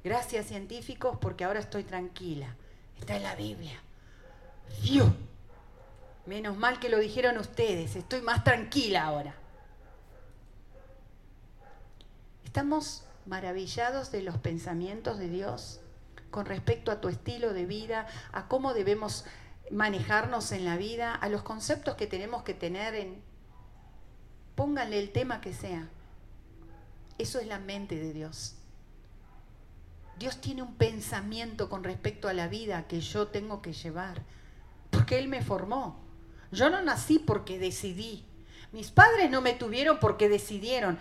Gracias 0.05 0.47
científicos 0.47 1.19
porque 1.21 1.45
ahora 1.45 1.61
estoy 1.61 1.83
tranquila. 1.83 2.55
Está 2.99 3.17
en 3.17 3.23
la 3.23 3.35
Biblia. 3.35 3.81
Dios. 4.83 5.09
Menos 6.27 6.57
mal 6.57 6.81
que 6.81 6.89
lo 6.89 6.99
dijeron 6.99 7.39
ustedes, 7.39 7.95
estoy 7.95 8.21
más 8.21 8.43
tranquila 8.43 9.05
ahora. 9.05 9.35
¿Estamos 12.45 13.05
maravillados 13.27 14.11
de 14.13 14.23
los 14.23 14.39
pensamientos 14.39 15.19
de 15.19 15.29
Dios 15.29 15.81
con 16.31 16.47
respecto 16.47 16.91
a 16.91 17.01
tu 17.01 17.09
estilo 17.09 17.53
de 17.53 17.67
vida, 17.67 18.07
a 18.33 18.49
cómo 18.49 18.75
debemos 18.75 19.25
manejarnos 19.71 20.53
en 20.53 20.65
la 20.65 20.77
vida, 20.77 21.15
a 21.15 21.29
los 21.29 21.43
conceptos 21.43 21.95
que 21.95 22.07
tenemos 22.07 22.43
que 22.43 22.55
tener 22.55 22.95
en... 22.95 23.23
Pónganle 24.55 24.99
el 24.99 25.13
tema 25.13 25.41
que 25.41 25.53
sea. 25.53 25.89
Eso 27.19 27.39
es 27.39 27.47
la 27.47 27.59
mente 27.59 27.97
de 27.97 28.13
Dios. 28.13 28.57
Dios 30.19 30.41
tiene 30.41 30.63
un 30.63 30.75
pensamiento 30.77 31.69
con 31.69 31.85
respecto 31.85 32.29
a 32.29 32.33
la 32.33 32.49
vida 32.49 32.87
que 32.87 33.01
yo 33.01 33.29
tengo 33.29 33.61
que 33.61 33.73
llevar, 33.73 34.23
porque 34.91 35.19
Él 35.19 35.29
me 35.29 35.43
formó. 35.43 36.01
Yo 36.53 36.71
no 36.71 36.81
nací 36.83 37.19
porque 37.19 37.59
decidí. 37.59 38.25
Mis 38.73 38.91
padres 38.91 39.31
no 39.31 39.41
me 39.41 39.53
tuvieron 39.53 39.99
porque 40.01 40.29
decidieron. 40.29 40.99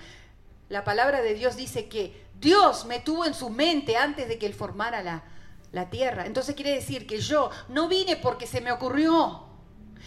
La 0.70 0.84
palabra 0.84 1.22
de 1.22 1.34
Dios 1.34 1.56
dice 1.56 1.88
que 1.88 2.26
Dios 2.40 2.86
me 2.86 3.00
tuvo 3.00 3.26
en 3.26 3.34
su 3.34 3.50
mente 3.50 3.98
antes 3.98 4.28
de 4.28 4.38
que 4.38 4.46
Él 4.46 4.54
formara 4.54 5.04
la, 5.04 5.24
la 5.72 5.90
tierra. 5.90 6.26
Entonces 6.26 6.56
quiere 6.56 6.72
decir 6.72 7.06
que 7.06 7.20
yo 7.20 7.52
no 7.70 7.88
vine 7.88 8.16
porque 8.16 8.48
se 8.48 8.62
me 8.62 8.72
ocurrió. 8.72 9.44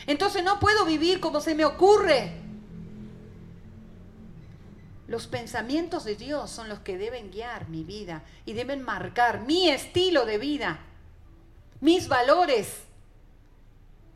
Entonces 0.07 0.42
no 0.42 0.59
puedo 0.61 0.85
vivir 0.85 1.21
como 1.21 1.40
se 1.40 1.55
me 1.55 1.64
ocurre. 1.64 2.49
Los 5.09 5.27
pensamientos 5.27 6.05
de 6.05 6.16
Dios 6.16 6.51
son 6.51 6.68
los 6.68 6.81
que 6.81 6.99
deben 6.99 7.31
guiar 7.31 7.68
mi 7.71 7.83
vida 7.83 8.23
y 8.44 8.53
deben 8.53 8.83
marcar 8.83 9.40
mi 9.40 9.71
estilo 9.71 10.27
de 10.27 10.37
vida, 10.37 10.81
mis 11.81 12.09
valores, 12.09 12.83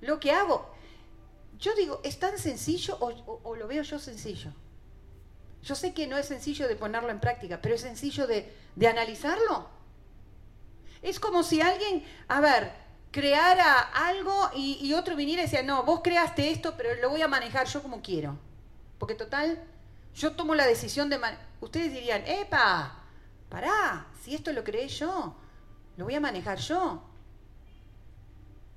lo 0.03 0.21
que 0.21 0.33
hago. 0.33 0.71
Yo 1.59 1.75
digo, 1.75 2.01
¿es 2.05 2.19
tan 2.19 2.39
sencillo 2.39 2.99
o, 3.01 3.57
lo 3.57 3.69
veo 3.69 3.83
yo 3.83 3.99
sencillo? 3.99 4.53
Yo 5.63 5.75
sé 5.75 5.95
que 5.95 6.07
no 6.07 6.19
es 6.19 6.27
sencillo 6.27 6.67
de 6.67 6.77
ponerlo 6.77 7.11
en 7.11 7.21
práctica, 7.21 7.61
pero 7.63 7.75
es 7.75 7.81
sencillo 7.81 8.27
de, 8.27 8.53
analizarlo. 8.89 9.69
Es 11.03 11.21
como 11.21 11.43
si 11.43 11.61
alguien, 11.61 12.05
a 12.29 12.41
ver, 12.41 12.73
creara 13.11 13.79
algo 13.81 14.51
y, 14.55 14.79
y, 14.81 14.95
otro 14.95 15.15
viniera 15.17 15.43
y 15.43 15.45
decía, 15.47 15.63
no, 15.63 15.85
vos 15.85 16.01
creaste 16.03 16.51
esto, 16.51 16.75
pero 16.77 16.95
lo 17.01 17.11
voy 17.11 17.23
a 17.23 17.29
manejar 17.29 17.67
yo 17.67 17.83
como 17.83 18.03
quiero. 18.03 18.39
Porque 18.99 19.15
total, 19.15 19.63
yo 20.15 20.33
tomo 20.33 20.55
la 20.55 20.67
decisión 20.67 21.09
de... 21.09 21.21
Ustedes 21.61 21.93
dirían, 21.93 22.23
epa, 22.27 23.05
pará, 23.49 24.07
si 24.21 24.35
esto 24.35 24.53
lo 24.53 24.65
creé 24.65 24.89
yo, 24.89 25.37
lo 25.97 26.05
voy 26.05 26.15
a 26.15 26.21
manejar 26.21 26.59
yo. 26.59 27.03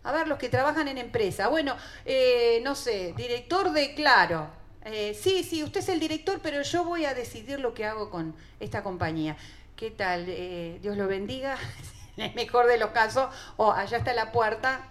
A 0.04 0.12
ver, 0.12 0.28
los 0.28 0.38
que 0.38 0.50
trabajan 0.50 0.88
en 0.88 1.00
empresa. 1.00 1.48
Bueno, 1.48 1.76
eh, 2.06 2.62
no 2.64 2.76
sé, 2.76 3.14
director 3.18 3.72
de 3.72 3.96
Claro. 3.96 4.65
Eh, 4.86 5.14
sí, 5.20 5.44
sí, 5.44 5.64
usted 5.64 5.82
es 5.82 5.90
el 5.90 6.00
director, 6.00 6.40
pero 6.42 6.62
yo 6.62 6.86
voy 6.86 7.06
a 7.06 7.14
decidir 7.14 7.60
lo 7.60 7.74
que 7.74 7.86
hago 7.86 8.10
con 8.10 8.36
esta 8.60 8.84
compañía. 8.84 9.36
¿Qué 9.76 9.92
tal? 9.92 10.26
Eh, 10.28 10.80
Dios 10.82 10.96
lo 10.96 11.08
bendiga. 11.08 11.58
en 12.18 12.26
el 12.26 12.36
mejor 12.36 12.68
de 12.68 12.78
los 12.78 12.92
casos. 12.92 13.34
O 13.58 13.72
allá 13.72 13.98
está 13.98 14.14
la 14.14 14.32
puerta. 14.32 14.88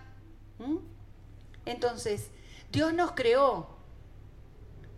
¿Mm? 0.58 0.76
Entonces, 1.64 2.28
Dios 2.70 2.92
nos 2.92 3.12
creó 3.12 3.74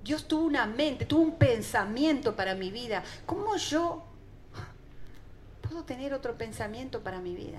Dios 0.06 0.28
tuvo 0.28 0.44
una 0.44 0.66
mente, 0.66 1.04
tuvo 1.04 1.22
un 1.22 1.36
pensamiento 1.36 2.36
para 2.36 2.54
mi 2.54 2.70
vida. 2.70 3.02
¿Cómo 3.26 3.56
yo 3.56 4.04
puedo 5.62 5.82
tener 5.82 6.14
otro 6.14 6.38
pensamiento 6.38 7.02
para 7.02 7.18
mi 7.18 7.34
vida? 7.34 7.58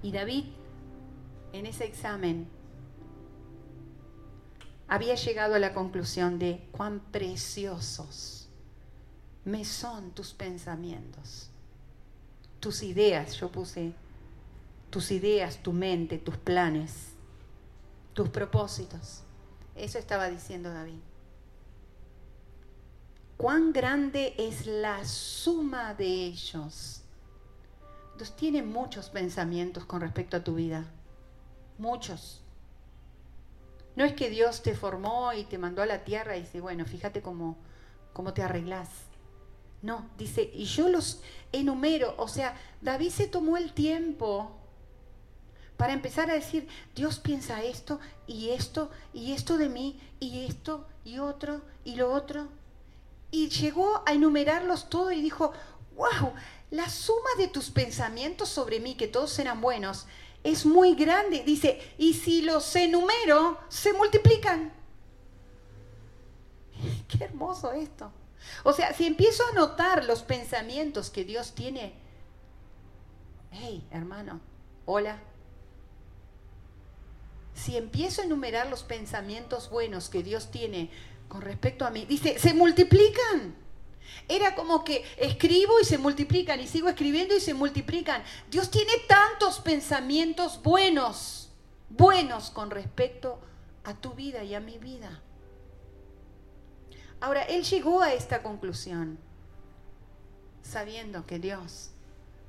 Y 0.00 0.12
David, 0.12 0.44
en 1.52 1.66
ese 1.66 1.86
examen, 1.86 2.48
había 4.88 5.14
llegado 5.14 5.54
a 5.54 5.58
la 5.58 5.74
conclusión 5.74 6.38
de 6.38 6.68
cuán 6.72 7.00
preciosos 7.00 8.48
me 9.44 9.64
son 9.64 10.10
tus 10.10 10.32
pensamientos, 10.32 11.50
tus 12.60 12.82
ideas, 12.82 13.34
yo 13.36 13.50
puse 13.50 13.92
tus 14.90 15.10
ideas, 15.10 15.58
tu 15.62 15.72
mente, 15.72 16.18
tus 16.18 16.36
planes, 16.36 17.12
tus 18.12 18.28
propósitos. 18.28 19.22
Eso 19.74 19.98
estaba 19.98 20.30
diciendo 20.30 20.72
David. 20.72 20.98
Cuán 23.36 23.72
grande 23.72 24.34
es 24.38 24.66
la 24.66 25.04
suma 25.04 25.94
de 25.94 26.06
ellos. 26.06 27.02
Dios 28.16 28.34
tiene 28.34 28.62
muchos 28.62 29.10
pensamientos 29.10 29.84
con 29.84 30.00
respecto 30.00 30.38
a 30.38 30.44
tu 30.44 30.54
vida. 30.54 30.86
Muchos. 31.76 32.42
No 33.96 34.04
es 34.04 34.12
que 34.12 34.30
Dios 34.30 34.62
te 34.62 34.74
formó 34.74 35.32
y 35.32 35.44
te 35.44 35.58
mandó 35.58 35.82
a 35.82 35.86
la 35.86 36.04
tierra 36.04 36.36
y 36.36 36.42
dice, 36.42 36.60
bueno, 36.60 36.84
fíjate 36.84 37.22
cómo, 37.22 37.56
cómo 38.12 38.34
te 38.34 38.42
arreglás. 38.42 38.88
No, 39.82 40.08
dice, 40.18 40.50
y 40.54 40.64
yo 40.64 40.88
los 40.88 41.22
enumero. 41.52 42.14
O 42.18 42.28
sea, 42.28 42.56
David 42.82 43.10
se 43.10 43.26
tomó 43.26 43.56
el 43.56 43.72
tiempo 43.72 44.52
para 45.76 45.92
empezar 45.92 46.30
a 46.30 46.34
decir, 46.34 46.68
Dios 46.94 47.18
piensa 47.18 47.62
esto 47.62 48.00
y 48.26 48.50
esto 48.50 48.90
y 49.12 49.32
esto 49.32 49.58
de 49.58 49.68
mí 49.68 50.00
y 50.20 50.46
esto 50.46 50.86
y 51.04 51.18
otro 51.18 51.62
y 51.84 51.96
lo 51.96 52.12
otro. 52.12 52.48
Y 53.30 53.48
llegó 53.48 54.02
a 54.06 54.12
enumerarlos 54.12 54.88
todo 54.88 55.10
y 55.12 55.20
dijo, 55.20 55.52
wow, 55.96 56.32
la 56.70 56.88
suma 56.88 57.30
de 57.38 57.48
tus 57.48 57.70
pensamientos 57.70 58.48
sobre 58.48 58.80
mí, 58.80 58.94
que 58.94 59.08
todos 59.08 59.38
eran 59.38 59.60
buenos, 59.60 60.06
es 60.46 60.64
muy 60.64 60.94
grande. 60.94 61.42
Dice, 61.44 61.80
y 61.98 62.14
si 62.14 62.42
los 62.42 62.74
enumero, 62.76 63.58
se 63.68 63.92
multiplican. 63.92 64.72
Qué 67.08 67.24
hermoso 67.24 67.72
esto. 67.72 68.12
O 68.62 68.72
sea, 68.72 68.94
si 68.94 69.06
empiezo 69.06 69.42
a 69.50 69.54
notar 69.54 70.04
los 70.04 70.22
pensamientos 70.22 71.10
que 71.10 71.24
Dios 71.24 71.54
tiene, 71.54 71.94
hey, 73.50 73.84
hermano, 73.90 74.40
hola, 74.84 75.18
si 77.54 77.76
empiezo 77.76 78.22
a 78.22 78.24
enumerar 78.26 78.68
los 78.68 78.84
pensamientos 78.84 79.68
buenos 79.68 80.08
que 80.08 80.22
Dios 80.22 80.50
tiene 80.50 80.90
con 81.28 81.40
respecto 81.40 81.84
a 81.84 81.90
mí, 81.90 82.04
dice, 82.04 82.38
se 82.38 82.54
multiplican. 82.54 83.65
Era 84.28 84.54
como 84.54 84.84
que 84.84 85.04
escribo 85.16 85.80
y 85.80 85.84
se 85.84 85.98
multiplican 85.98 86.60
y 86.60 86.66
sigo 86.66 86.88
escribiendo 86.88 87.36
y 87.36 87.40
se 87.40 87.54
multiplican. 87.54 88.22
Dios 88.50 88.70
tiene 88.70 88.92
tantos 89.08 89.60
pensamientos 89.60 90.60
buenos, 90.62 91.50
buenos 91.88 92.50
con 92.50 92.70
respecto 92.70 93.40
a 93.84 93.94
tu 93.94 94.14
vida 94.14 94.42
y 94.44 94.54
a 94.54 94.60
mi 94.60 94.78
vida. 94.78 95.22
Ahora, 97.20 97.42
Él 97.42 97.64
llegó 97.64 98.02
a 98.02 98.12
esta 98.12 98.42
conclusión 98.42 99.18
sabiendo 100.62 101.26
que 101.26 101.38
Dios 101.38 101.90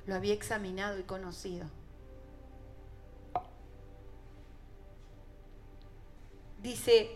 lo 0.06 0.14
había 0.14 0.34
examinado 0.34 0.98
y 0.98 1.04
conocido. 1.04 1.70
dice, 6.62 7.10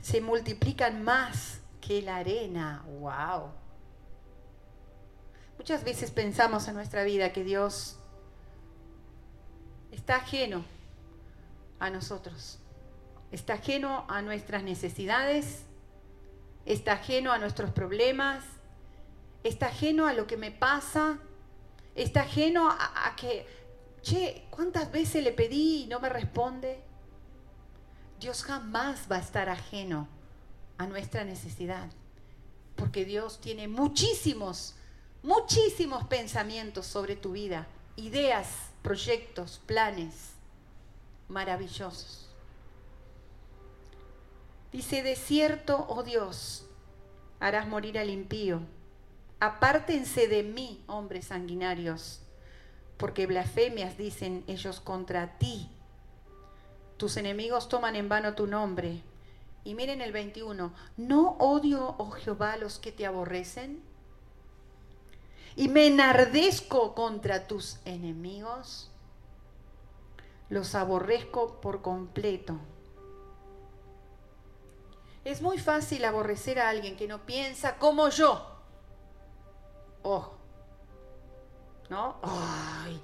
se 0.00 0.20
multiplican 0.20 1.02
más 1.02 1.60
que 1.88 2.02
la 2.02 2.16
arena. 2.16 2.84
¡Wow! 2.86 3.50
Muchas 5.56 5.82
veces 5.84 6.10
pensamos 6.10 6.68
en 6.68 6.74
nuestra 6.74 7.02
vida 7.02 7.32
que 7.32 7.42
Dios 7.42 7.98
está 9.90 10.16
ajeno 10.16 10.64
a 11.80 11.88
nosotros, 11.88 12.58
está 13.32 13.54
ajeno 13.54 14.04
a 14.08 14.20
nuestras 14.20 14.62
necesidades, 14.62 15.64
está 16.66 16.92
ajeno 16.92 17.32
a 17.32 17.38
nuestros 17.38 17.70
problemas, 17.70 18.44
está 19.42 19.68
ajeno 19.68 20.06
a 20.06 20.12
lo 20.12 20.26
que 20.26 20.36
me 20.36 20.50
pasa, 20.50 21.18
está 21.94 22.20
ajeno 22.20 22.70
a, 22.70 23.08
a 23.08 23.16
que, 23.16 23.46
che, 24.02 24.46
¿cuántas 24.50 24.92
veces 24.92 25.24
le 25.24 25.32
pedí 25.32 25.84
y 25.84 25.86
no 25.86 26.00
me 26.00 26.10
responde? 26.10 26.82
Dios 28.20 28.44
jamás 28.44 29.08
va 29.10 29.16
a 29.16 29.20
estar 29.20 29.48
ajeno 29.48 30.17
a 30.78 30.86
nuestra 30.86 31.24
necesidad, 31.24 31.88
porque 32.76 33.04
Dios 33.04 33.40
tiene 33.40 33.68
muchísimos, 33.68 34.74
muchísimos 35.22 36.04
pensamientos 36.06 36.86
sobre 36.86 37.16
tu 37.16 37.32
vida, 37.32 37.66
ideas, 37.96 38.48
proyectos, 38.82 39.60
planes 39.66 40.30
maravillosos. 41.28 42.30
Dice, 44.72 45.02
de 45.02 45.16
cierto, 45.16 45.86
oh 45.88 46.02
Dios, 46.02 46.64
harás 47.40 47.66
morir 47.66 47.98
al 47.98 48.10
impío. 48.10 48.60
Apártense 49.40 50.28
de 50.28 50.42
mí, 50.42 50.82
hombres 50.86 51.26
sanguinarios, 51.26 52.20
porque 52.96 53.26
blasfemias 53.26 53.96
dicen 53.96 54.44
ellos 54.46 54.80
contra 54.80 55.38
ti 55.38 55.70
tus 56.98 57.16
enemigos 57.16 57.68
toman 57.68 57.94
en 57.94 58.08
vano 58.08 58.34
tu 58.34 58.48
nombre. 58.48 59.00
Y 59.68 59.74
miren 59.74 60.00
el 60.00 60.12
21, 60.12 60.72
¿no 60.96 61.28
odio, 61.32 61.94
oh 61.98 62.12
Jehová, 62.12 62.56
los 62.56 62.78
que 62.78 62.90
te 62.90 63.04
aborrecen? 63.04 63.82
Y 65.56 65.68
me 65.68 65.88
enardezco 65.88 66.94
contra 66.94 67.46
tus 67.46 67.76
enemigos. 67.84 68.90
los 70.48 70.74
aborrezco 70.74 71.60
por 71.60 71.82
completo. 71.82 72.56
Es 75.22 75.42
muy 75.42 75.58
fácil 75.58 76.06
aborrecer 76.06 76.58
a 76.58 76.70
alguien 76.70 76.96
que 76.96 77.06
no 77.06 77.26
piensa 77.26 77.76
como 77.76 78.08
yo. 78.08 78.50
Ojo. 80.02 80.34
¿No? 81.90 82.16
Ay, 82.22 83.02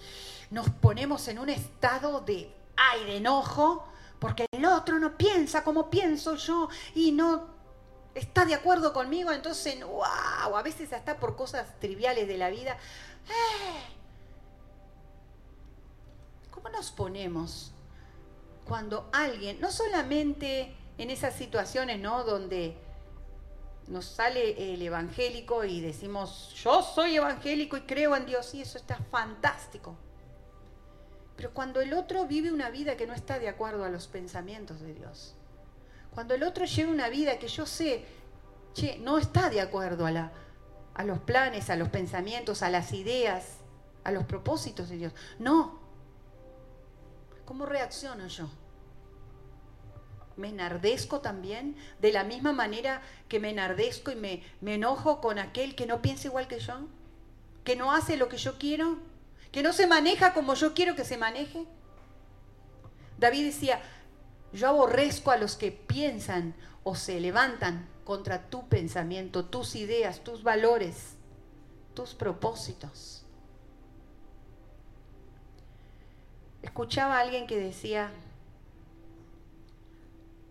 nos 0.50 0.70
ponemos 0.70 1.28
en 1.28 1.40
un 1.40 1.50
estado 1.50 2.22
de 2.22 2.50
aire, 2.74 3.18
enojo, 3.18 3.86
porque 4.18 4.46
el 4.64 4.78
otro 4.78 4.98
no 4.98 5.16
piensa 5.16 5.62
como 5.64 5.90
pienso 5.90 6.36
yo 6.36 6.68
y 6.94 7.12
no 7.12 7.54
está 8.14 8.44
de 8.44 8.54
acuerdo 8.54 8.92
conmigo, 8.92 9.32
entonces, 9.32 9.82
wow, 9.84 10.56
a 10.56 10.62
veces 10.62 10.92
hasta 10.92 11.18
por 11.18 11.36
cosas 11.36 11.78
triviales 11.80 12.28
de 12.28 12.38
la 12.38 12.50
vida. 12.50 12.76
¡eh! 13.28 13.82
¿Cómo 16.50 16.68
nos 16.68 16.90
ponemos 16.92 17.72
cuando 18.64 19.08
alguien, 19.12 19.60
no 19.60 19.70
solamente 19.70 20.74
en 20.96 21.10
esas 21.10 21.34
situaciones, 21.34 22.00
¿no? 22.00 22.24
Donde 22.24 22.78
nos 23.88 24.06
sale 24.06 24.72
el 24.72 24.80
evangélico 24.80 25.64
y 25.64 25.80
decimos, 25.80 26.54
yo 26.62 26.82
soy 26.82 27.16
evangélico 27.16 27.76
y 27.76 27.82
creo 27.82 28.16
en 28.16 28.26
Dios, 28.26 28.54
y 28.54 28.62
eso 28.62 28.78
está 28.78 28.96
fantástico. 29.10 29.96
Pero 31.36 31.52
cuando 31.52 31.80
el 31.80 31.94
otro 31.94 32.26
vive 32.26 32.52
una 32.52 32.70
vida 32.70 32.96
que 32.96 33.06
no 33.06 33.14
está 33.14 33.38
de 33.38 33.48
acuerdo 33.48 33.84
a 33.84 33.88
los 33.88 34.06
pensamientos 34.06 34.80
de 34.80 34.94
Dios, 34.94 35.34
cuando 36.14 36.34
el 36.34 36.44
otro 36.44 36.64
lleva 36.64 36.92
una 36.92 37.08
vida 37.08 37.38
que 37.38 37.48
yo 37.48 37.66
sé, 37.66 38.04
che, 38.72 38.98
no 38.98 39.18
está 39.18 39.50
de 39.50 39.60
acuerdo 39.60 40.06
a, 40.06 40.12
la, 40.12 40.32
a 40.94 41.04
los 41.04 41.18
planes, 41.20 41.70
a 41.70 41.76
los 41.76 41.88
pensamientos, 41.88 42.62
a 42.62 42.70
las 42.70 42.92
ideas, 42.92 43.58
a 44.04 44.12
los 44.12 44.24
propósitos 44.24 44.88
de 44.88 44.96
Dios, 44.96 45.12
no. 45.38 45.80
¿Cómo 47.44 47.66
reacciono 47.66 48.26
yo? 48.28 48.48
me 50.36 50.48
enardezco 50.48 51.20
también, 51.20 51.76
de 52.00 52.12
la 52.12 52.24
misma 52.24 52.52
manera 52.52 53.02
que 53.28 53.40
me 53.40 53.50
enardezco 53.50 54.10
y 54.10 54.16
me, 54.16 54.42
me, 54.60 54.74
enojo 54.74 55.20
con 55.20 55.38
aquel 55.38 55.74
que 55.74 55.86
no 55.86 56.02
piensa 56.02 56.28
igual 56.28 56.48
que 56.48 56.58
yo, 56.58 56.88
que 57.62 57.76
no 57.76 57.92
hace 57.92 58.16
lo 58.16 58.28
que 58.28 58.36
yo 58.36 58.58
quiero, 58.58 58.98
que 59.54 59.62
no 59.62 59.72
se 59.72 59.86
maneja 59.86 60.34
como 60.34 60.54
yo 60.54 60.74
quiero 60.74 60.96
que 60.96 61.04
se 61.04 61.16
maneje. 61.16 61.64
David 63.18 63.44
decía, 63.44 63.80
yo 64.52 64.66
aborrezco 64.66 65.30
a 65.30 65.36
los 65.36 65.54
que 65.54 65.70
piensan 65.70 66.56
o 66.82 66.96
se 66.96 67.20
levantan 67.20 67.88
contra 68.02 68.50
tu 68.50 68.68
pensamiento, 68.68 69.44
tus 69.44 69.76
ideas, 69.76 70.24
tus 70.24 70.42
valores, 70.42 71.14
tus 71.94 72.14
propósitos. 72.14 73.24
Escuchaba 76.62 77.18
a 77.18 77.20
alguien 77.20 77.46
que 77.46 77.56
decía, 77.56 78.10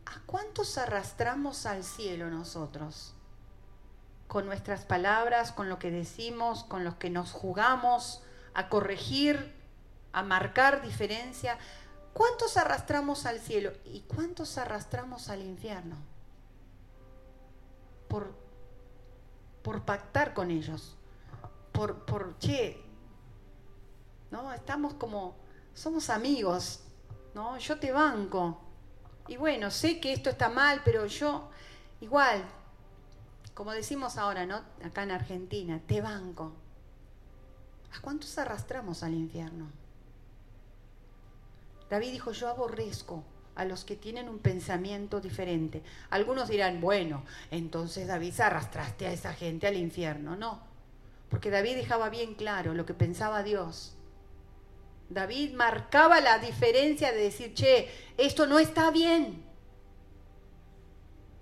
¿a 0.05 0.21
cuántos 0.25 0.77
arrastramos 0.77 1.65
al 1.65 1.83
cielo 1.83 2.29
nosotros? 2.29 3.13
Con 4.29 4.45
nuestras 4.45 4.85
palabras, 4.85 5.51
con 5.51 5.67
lo 5.67 5.77
que 5.77 5.91
decimos, 5.91 6.63
con 6.63 6.85
los 6.85 6.95
que 6.95 7.09
nos 7.09 7.33
jugamos, 7.33 8.23
a 8.53 8.69
corregir, 8.69 9.53
a 10.11 10.23
marcar 10.23 10.81
diferencia. 10.81 11.57
¿Cuántos 12.13 12.57
arrastramos 12.57 13.25
al 13.25 13.39
cielo 13.39 13.71
y 13.85 14.01
cuántos 14.01 14.57
arrastramos 14.57 15.29
al 15.29 15.41
infierno? 15.41 15.97
Por, 18.07 18.33
por 19.63 19.83
pactar 19.83 20.33
con 20.33 20.51
ellos, 20.51 20.95
por, 21.71 22.05
por, 22.05 22.37
che, 22.37 22.83
¿no? 24.29 24.53
Estamos 24.53 24.93
como, 24.93 25.35
somos 25.73 26.11
amigos, 26.11 26.81
¿no? 27.33 27.57
Yo 27.57 27.79
te 27.79 27.91
banco, 27.91 28.63
y 29.27 29.37
bueno, 29.37 29.71
sé 29.71 29.99
que 29.99 30.13
esto 30.13 30.29
está 30.29 30.49
mal, 30.49 30.81
pero 30.83 31.05
yo 31.05 31.49
igual, 32.01 32.43
como 33.53 33.71
decimos 33.71 34.17
ahora, 34.17 34.45
¿no? 34.45 34.61
Acá 34.83 35.03
en 35.03 35.11
Argentina, 35.11 35.81
te 35.87 36.01
banco. 36.01 36.51
¿A 37.95 38.01
cuántos 38.01 38.37
arrastramos 38.37 39.03
al 39.03 39.13
infierno? 39.13 39.69
David 41.89 42.11
dijo, 42.11 42.31
yo 42.31 42.49
aborrezco 42.49 43.23
a 43.55 43.65
los 43.65 43.85
que 43.85 43.95
tienen 43.95 44.29
un 44.29 44.39
pensamiento 44.39 45.21
diferente. 45.21 45.83
Algunos 46.09 46.49
dirán, 46.49 46.81
bueno, 46.81 47.23
entonces 47.51 48.07
David 48.07 48.39
arrastraste 48.41 49.05
a 49.05 49.13
esa 49.13 49.33
gente 49.33 49.67
al 49.67 49.77
infierno. 49.77 50.35
No, 50.35 50.61
porque 51.29 51.51
David 51.51 51.75
dejaba 51.75 52.09
bien 52.09 52.33
claro 52.33 52.73
lo 52.73 52.85
que 52.85 52.93
pensaba 52.93 53.43
Dios 53.43 53.95
David 55.13 55.53
marcaba 55.53 56.19
la 56.21 56.39
diferencia 56.39 57.11
de 57.11 57.19
decir, 57.19 57.53
che, 57.53 57.89
esto 58.17 58.47
no 58.47 58.59
está 58.59 58.91
bien. 58.91 59.43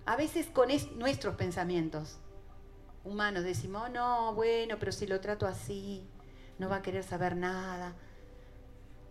A 0.06 0.16
veces 0.16 0.48
con 0.48 0.70
nuestros 0.98 1.36
pensamientos 1.36 2.18
humanos 3.04 3.44
decimos, 3.44 3.84
oh, 3.86 3.90
no, 3.90 4.34
bueno, 4.34 4.78
pero 4.80 4.92
si 4.92 5.08
lo 5.08 5.22
trato 5.22 5.48
así, 5.48 6.04
no 6.62 6.70
va 6.70 6.78
a 6.78 6.82
querer 6.84 7.04
saber 7.04 7.36
nada. 7.36 7.96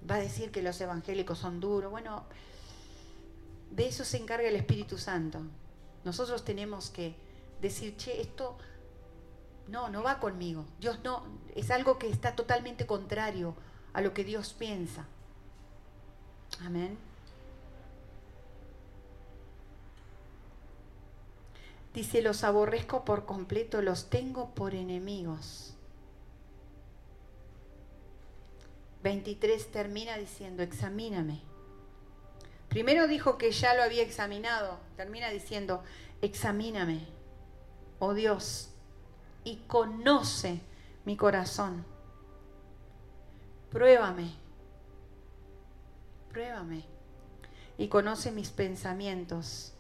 Va 0.09 0.15
a 0.15 0.21
decir 0.21 0.53
que 0.53 0.63
los 0.63 0.81
evangélicos 0.81 1.37
son 1.37 1.59
duros. 1.59 1.91
Bueno, 1.91 2.25
de 3.73 3.89
eso 3.89 4.05
se 4.05 4.19
encarga 4.19 4.49
el 4.49 4.55
Espíritu 4.55 4.97
Santo. 4.99 5.41
Nosotros 6.05 6.45
tenemos 6.45 6.91
que 6.91 7.17
decir, 7.61 7.97
che, 7.97 8.21
esto 8.21 8.57
no, 9.67 9.91
no 9.91 10.05
va 10.05 10.21
conmigo. 10.21 10.65
Dios 10.79 11.01
no, 11.03 11.25
es 11.57 11.73
algo 11.73 11.99
que 11.99 12.09
está 12.09 12.37
totalmente 12.37 12.87
contrario 12.87 13.57
a 13.93 14.01
lo 14.01 14.15
que 14.15 14.23
Dios 14.23 14.55
piensa. 14.57 15.07
Amén. 16.65 16.97
Dice, 21.95 22.23
los 22.23 22.45
aborrezco 22.45 23.05
por 23.05 23.27
completo, 23.27 23.83
los 23.83 24.09
tengo 24.09 24.55
por 24.55 24.77
enemigos. 24.77 25.75
23 29.03 29.71
termina 29.71 30.17
diciendo, 30.17 30.63
examíname. 30.63 31.43
Primero 32.69 33.09
dijo 33.09 33.39
que 33.39 33.51
ya 33.51 33.75
lo 33.75 33.83
había 33.83 34.03
examinado, 34.03 34.79
termina 34.97 35.31
diciendo, 35.31 35.83
examíname, 36.23 37.07
oh 37.99 38.15
Dios, 38.15 38.71
y 39.45 39.57
conoce 39.67 40.61
mi 41.05 41.17
corazón 41.17 41.85
Pruébame, 43.71 44.33
pruébame 46.33 46.83
y 47.79 47.87
conoce 47.87 48.33
mis 48.33 48.51
pensamientos 48.51 49.75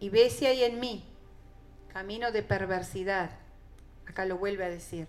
y 0.00 0.08
ve 0.08 0.30
si 0.30 0.46
hay 0.46 0.64
en 0.64 0.80
mí 0.80 1.04
camino 1.92 2.32
de 2.32 2.42
perversidad, 2.42 3.30
acá 4.04 4.24
lo 4.24 4.36
vuelve 4.36 4.64
a 4.64 4.68
decir, 4.68 5.06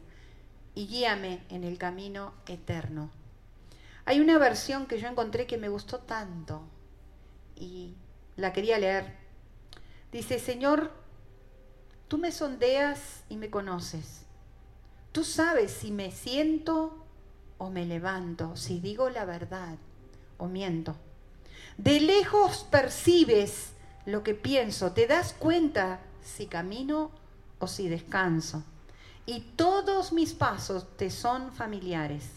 y 0.75 0.85
guíame 0.85 1.41
en 1.49 1.63
el 1.63 1.79
camino 1.79 2.35
eterno. 2.45 3.09
Hay 4.05 4.19
una 4.19 4.37
versión 4.37 4.85
que 4.85 4.99
yo 4.99 5.07
encontré 5.07 5.47
que 5.47 5.57
me 5.57 5.69
gustó 5.69 5.99
tanto 5.99 6.61
y 7.55 7.95
la 8.35 8.53
quería 8.53 8.77
leer. 8.77 9.15
Dice, 10.11 10.39
Señor, 10.39 10.91
tú 12.07 12.19
me 12.19 12.31
sondeas 12.31 13.23
y 13.29 13.37
me 13.37 13.49
conoces. 13.49 14.25
Tú 15.11 15.23
sabes 15.23 15.71
si 15.71 15.91
me 15.91 16.11
siento 16.11 17.03
o 17.57 17.69
me 17.69 17.85
levanto, 17.85 18.55
si 18.55 18.79
digo 18.79 19.09
la 19.09 19.25
verdad 19.25 19.77
o 20.37 20.47
miento. 20.47 20.95
De 21.77 21.99
lejos 21.99 22.65
percibes 22.69 23.71
lo 24.05 24.23
que 24.23 24.35
pienso, 24.35 24.91
te 24.91 25.07
das 25.07 25.33
cuenta 25.33 25.99
si 26.21 26.45
camino 26.45 27.11
o 27.59 27.67
si 27.67 27.89
descanso. 27.89 28.63
Y 29.25 29.41
todos 29.55 30.13
mis 30.13 30.33
pasos 30.33 30.85
te 30.97 31.09
son 31.09 31.51
familiares. 31.51 32.29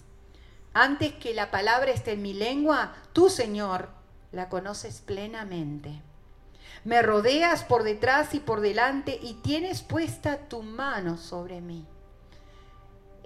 Antes 0.78 1.14
que 1.14 1.34
la 1.34 1.50
palabra 1.50 1.90
esté 1.90 2.12
en 2.12 2.22
mi 2.22 2.34
lengua, 2.34 2.94
tú, 3.12 3.30
Señor, 3.30 3.88
la 4.32 4.48
conoces 4.48 5.00
plenamente. 5.00 6.02
Me 6.84 7.02
rodeas 7.02 7.64
por 7.64 7.82
detrás 7.82 8.34
y 8.34 8.40
por 8.40 8.60
delante 8.60 9.18
y 9.20 9.34
tienes 9.34 9.82
puesta 9.82 10.48
tu 10.48 10.62
mano 10.62 11.16
sobre 11.16 11.60
mí 11.60 11.86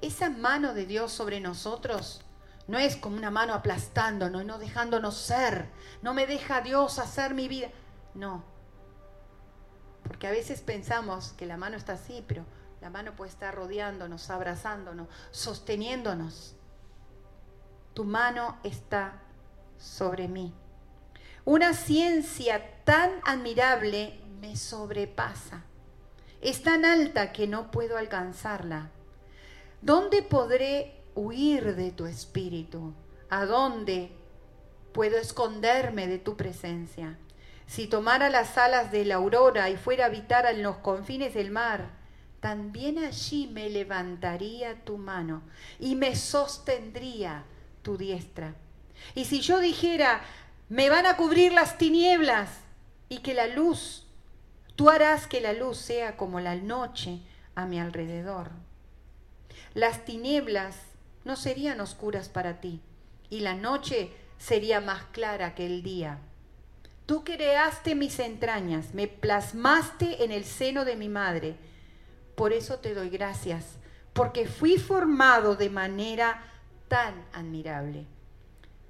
esa 0.03 0.29
mano 0.29 0.75
de 0.75 0.85
Dios 0.85 1.13
sobre 1.13 1.41
nosotros 1.41 2.21
no 2.67 2.79
es 2.79 2.97
como 2.97 3.17
una 3.17 3.31
mano 3.31 3.55
aplastándonos, 3.55 4.45
no 4.45 4.59
dejándonos 4.59 5.17
ser, 5.17 5.69
no 6.03 6.13
me 6.13 6.27
deja 6.27 6.61
Dios 6.61 6.99
hacer 6.99 7.35
mi 7.35 7.49
vida. 7.49 7.69
No, 8.15 8.45
porque 10.05 10.27
a 10.27 10.31
veces 10.31 10.61
pensamos 10.61 11.33
que 11.33 11.47
la 11.47 11.57
mano 11.57 11.77
está 11.77 11.95
así, 11.95 12.25
pero 12.27 12.45
la 12.81 12.91
mano 12.91 13.15
puede 13.17 13.31
estar 13.31 13.55
rodeándonos, 13.55 14.31
abrazándonos, 14.31 15.09
sosteniéndonos. 15.31 16.57
Tu 17.95 18.05
mano 18.05 18.59
está 18.63 19.21
sobre 19.79 20.29
mí. 20.29 20.53
Una 21.45 21.75
ciencia 21.75 22.85
tan 22.85 23.11
admirable 23.25 24.21
me 24.41 24.57
sobrepasa. 24.57 25.65
Es 26.41 26.63
tan 26.63 26.85
alta 26.85 27.33
que 27.33 27.47
no 27.47 27.71
puedo 27.71 27.97
alcanzarla. 27.97 28.91
¿Dónde 29.81 30.23
podré 30.23 31.03
huir 31.15 31.77
de 31.77 31.91
tu 31.93 32.07
espíritu? 32.07 32.95
¿A 33.29 33.45
dónde 33.47 34.13
puedo 34.93 35.19
esconderme 35.19 36.07
de 36.07 36.19
tu 36.19 36.37
presencia. 36.37 37.19
Si 37.67 37.87
tomara 37.87 38.29
las 38.29 38.59
alas 38.59 38.93
de 38.93 39.05
la 39.05 39.17
aurora 39.17 39.71
y 39.71 39.77
fuera 39.77 40.05
a 40.05 40.09
habitar 40.09 40.47
en 40.47 40.63
los 40.63 40.77
confines 40.77 41.35
del 41.35 41.51
mar, 41.51 41.91
también 42.41 42.99
allí 42.99 43.49
me 43.53 43.71
levantaría 43.71 44.85
tu 44.85 44.99
mano 44.99 45.43
y 45.79 45.95
me 45.95 46.17
sostendría 46.17 47.45
tu 47.83 47.97
diestra. 47.97 48.55
Y 49.15 49.25
si 49.25 49.41
yo 49.41 49.59
dijera, 49.59 50.23
me 50.69 50.89
van 50.89 51.07
a 51.07 51.17
cubrir 51.17 51.53
las 51.53 51.79
tinieblas 51.79 52.49
y 53.09 53.19
que 53.19 53.35
la 53.35 53.47
luz, 53.47 54.07
tú 54.77 54.89
harás 54.89 55.27
que 55.27 55.41
la 55.41 55.53
luz 55.53 55.77
sea 55.77 56.17
como 56.17 56.41
la 56.41 56.55
noche 56.55 57.21
a 57.55 57.67
mi 57.67 57.79
alrededor. 57.79 58.51
Las 59.75 60.05
tinieblas 60.05 60.77
no 61.25 61.37
serían 61.37 61.81
oscuras 61.81 62.29
para 62.29 62.61
ti 62.61 62.81
y 63.31 63.41
la 63.41 63.55
noche 63.55 64.13
sería 64.39 64.81
más 64.81 65.05
clara 65.13 65.55
que 65.55 65.67
el 65.67 65.83
día. 65.83 66.19
Tú 67.07 67.25
creaste 67.25 67.95
mis 67.95 68.19
entrañas, 68.19 68.95
me 68.95 69.09
plasmaste 69.09 70.25
en 70.25 70.33
el 70.33 70.45
seno 70.45 70.85
de 70.85 70.97
mi 70.97 71.09
madre. 71.09 71.57
Por 72.37 72.53
eso 72.53 72.79
te 72.79 72.95
doy 72.95 73.11
gracias, 73.11 73.77
porque 74.13 74.47
fui 74.47 74.79
formado 74.79 75.57
de 75.57 75.69
manera 75.69 76.52
tan 76.93 77.25
admirable. 77.33 78.05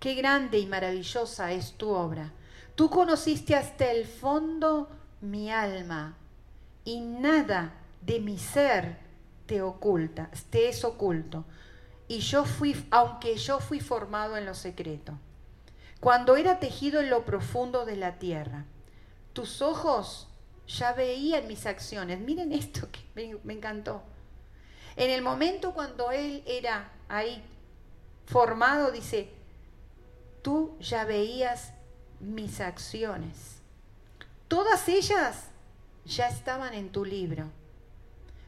Qué 0.01 0.15
grande 0.15 0.59
y 0.59 0.67
maravillosa 0.67 1.53
es 1.53 1.75
tu 1.75 1.91
obra. 1.91 2.33
Tú 2.75 2.91
conociste 2.91 3.55
hasta 3.55 3.93
el 3.93 4.07
fondo 4.07 4.91
mi 5.21 5.53
alma 5.53 6.17
y 6.85 7.01
nada 7.01 7.75
de 8.01 8.19
mi 8.19 8.39
ser 8.39 8.99
te 9.47 9.63
oculta, 9.63 10.33
te 10.51 10.69
es 10.69 10.83
oculto. 10.85 11.45
Y 12.09 12.19
yo 12.19 12.45
fui, 12.45 12.75
aunque 12.91 13.37
yo 13.37 13.61
fui 13.61 13.79
formado 13.79 14.37
en 14.37 14.47
lo 14.47 14.55
secreto, 14.55 15.13
cuando 16.01 16.35
era 16.35 16.59
tejido 16.59 17.01
en 17.01 17.09
lo 17.09 17.25
profundo 17.25 17.85
de 17.85 17.95
la 17.95 18.19
tierra, 18.19 18.65
tus 19.33 19.63
ojos 19.63 20.27
ya 20.67 20.93
veían 20.93 21.47
mis 21.47 21.67
acciones. 21.67 22.19
Miren 22.19 22.51
esto 22.51 22.89
que 22.91 22.99
me, 23.15 23.39
me 23.45 23.53
encantó. 23.53 24.03
En 24.97 25.09
el 25.09 25.23
momento 25.23 25.73
cuando 25.73 26.11
él 26.11 26.43
era 26.49 26.91
ahí 27.09 27.41
formado, 28.27 28.91
dice, 28.91 29.31
tú 30.43 30.77
ya 30.81 31.05
veías 31.05 31.73
mis 32.21 32.61
acciones. 32.61 33.61
Todas 34.49 34.89
ellas 34.89 35.47
ya 36.05 36.29
estaban 36.29 36.75
en 36.75 36.91
tu 36.91 37.05
libro. 37.05 37.51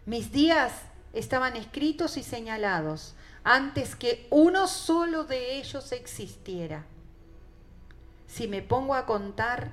Mis 0.07 0.33
días 0.33 0.73
estaban 1.13 1.57
escritos 1.57 2.17
y 2.17 2.23
señalados 2.23 3.15
antes 3.43 3.95
que 3.95 4.27
uno 4.31 4.67
solo 4.67 5.25
de 5.25 5.59
ellos 5.59 5.93
existiera. 5.93 6.85
Si 8.27 8.49
me 8.49 8.63
pongo 8.63 8.95
a 8.95 9.07
contar, 9.07 9.73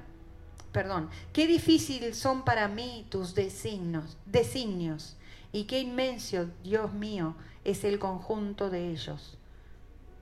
perdón, 0.72 1.10
qué 1.34 1.48
difícil 1.48 2.14
son 2.14 2.44
para 2.44 2.68
mí 2.68 3.08
tus 3.10 3.34
designios, 3.34 4.18
designios 4.26 5.18
y 5.52 5.66
qué 5.66 5.80
inmenso, 5.80 6.48
Dios 6.64 6.94
mío, 6.94 7.36
es 7.64 7.84
el 7.84 8.00
conjunto 8.00 8.70
de 8.70 8.90
ellos 8.90 9.38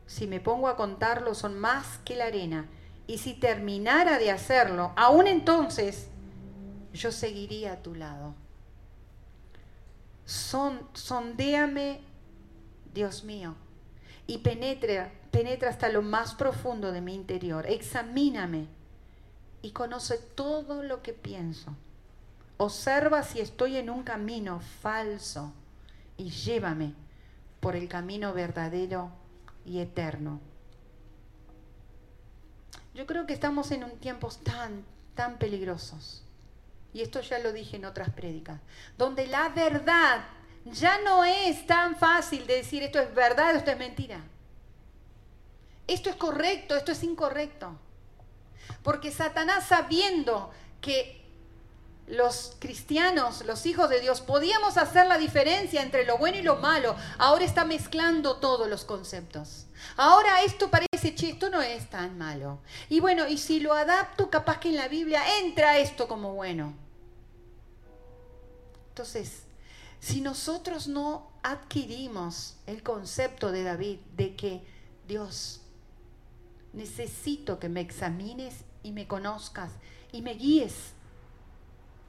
si 0.09 0.25
me 0.25 0.39
pongo 0.39 0.67
a 0.67 0.75
contarlo, 0.75 1.35
son 1.35 1.59
más 1.59 1.99
que 1.99 2.15
la 2.15 2.25
arena. 2.25 2.67
Y 3.05 3.19
si 3.19 3.35
terminara 3.35 4.17
de 4.17 4.31
hacerlo, 4.31 4.91
aún 4.95 5.27
entonces, 5.27 6.07
yo 6.91 7.11
seguiría 7.11 7.73
a 7.73 7.83
tu 7.83 7.93
lado. 7.93 8.33
Son, 10.25 10.81
sondéame, 10.93 12.01
Dios 12.91 13.23
mío, 13.23 13.53
y 14.25 14.39
penetra, 14.39 15.11
penetra 15.29 15.69
hasta 15.69 15.89
lo 15.89 16.01
más 16.01 16.33
profundo 16.33 16.91
de 16.91 17.01
mi 17.01 17.13
interior. 17.13 17.67
Examíname 17.67 18.65
y 19.61 19.73
conoce 19.73 20.17
todo 20.17 20.81
lo 20.81 21.03
que 21.03 21.13
pienso. 21.13 21.75
Observa 22.57 23.21
si 23.21 23.41
estoy 23.41 23.77
en 23.77 23.91
un 23.91 24.01
camino 24.01 24.59
falso 24.59 25.53
y 26.17 26.31
llévame 26.31 26.95
por 27.59 27.75
el 27.75 27.87
camino 27.87 28.33
verdadero 28.33 29.11
y 29.65 29.79
eterno. 29.79 30.39
Yo 32.93 33.05
creo 33.05 33.25
que 33.25 33.33
estamos 33.33 33.71
en 33.71 33.83
un 33.83 33.97
tiempos 33.99 34.39
tan, 34.39 34.83
tan 35.15 35.37
peligrosos. 35.37 36.23
Y 36.93 37.01
esto 37.01 37.21
ya 37.21 37.39
lo 37.39 37.53
dije 37.53 37.77
en 37.77 37.85
otras 37.85 38.09
prédicas. 38.09 38.59
Donde 38.97 39.27
la 39.27 39.49
verdad 39.49 40.25
ya 40.65 40.99
no 41.01 41.23
es 41.23 41.65
tan 41.65 41.95
fácil 41.95 42.45
de 42.47 42.55
decir 42.55 42.83
esto 42.83 42.99
es 42.99 43.13
verdad, 43.13 43.55
esto 43.55 43.71
es 43.71 43.77
mentira. 43.77 44.21
Esto 45.87 46.09
es 46.09 46.15
correcto, 46.15 46.75
esto 46.75 46.91
es 46.91 47.03
incorrecto. 47.03 47.75
Porque 48.83 49.11
Satanás 49.11 49.67
sabiendo 49.67 50.51
que 50.81 51.18
los 52.09 52.55
cristianos, 52.57 53.45
los 53.45 53.65
hijos 53.65 53.89
de 53.89 54.01
Dios, 54.01 54.21
podíamos 54.21 54.77
hacer 54.77 55.05
la 55.05 55.17
diferencia 55.17 55.83
entre 55.83 56.05
lo 56.05 56.17
bueno 56.17 56.37
y 56.37 56.41
lo 56.41 56.55
malo. 56.57 56.95
Ahora 57.19 57.45
está 57.45 57.65
mezclando 57.65 58.37
todos 58.37 58.67
los 58.67 58.83
conceptos. 58.83 59.67
Ahora 59.95 60.41
esto 60.43 60.69
parece, 60.71 61.13
che, 61.13 61.29
esto 61.29 61.49
no 61.49 61.61
es 61.61 61.89
tan 61.89 62.17
malo. 62.17 62.59
Y 62.89 62.99
bueno, 62.99 63.27
y 63.27 63.37
si 63.37 63.59
lo 63.59 63.73
adapto, 63.73 64.29
capaz 64.29 64.59
que 64.59 64.69
en 64.69 64.75
la 64.75 64.87
Biblia 64.87 65.21
entra 65.39 65.77
esto 65.77 66.07
como 66.07 66.33
bueno. 66.33 66.73
Entonces, 68.89 69.43
si 69.99 70.21
nosotros 70.21 70.87
no 70.87 71.29
adquirimos 71.43 72.55
el 72.65 72.81
concepto 72.81 73.51
de 73.51 73.63
David 73.63 73.99
de 74.17 74.35
que 74.35 74.63
Dios, 75.07 75.61
necesito 76.73 77.59
que 77.59 77.69
me 77.69 77.81
examines 77.81 78.55
y 78.81 78.91
me 78.93 79.07
conozcas 79.07 79.71
y 80.11 80.21
me 80.21 80.33
guíes 80.33 80.93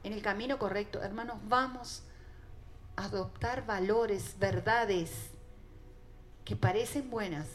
en 0.02 0.12
el 0.12 0.22
camino 0.22 0.58
correcto. 0.58 1.02
Hermanos, 1.02 1.38
vamos 1.48 2.02
a 2.96 3.04
adoptar 3.04 3.66
valores, 3.66 4.36
verdades 4.38 5.30
que 6.44 6.56
parecen 6.56 7.10
buenas, 7.10 7.46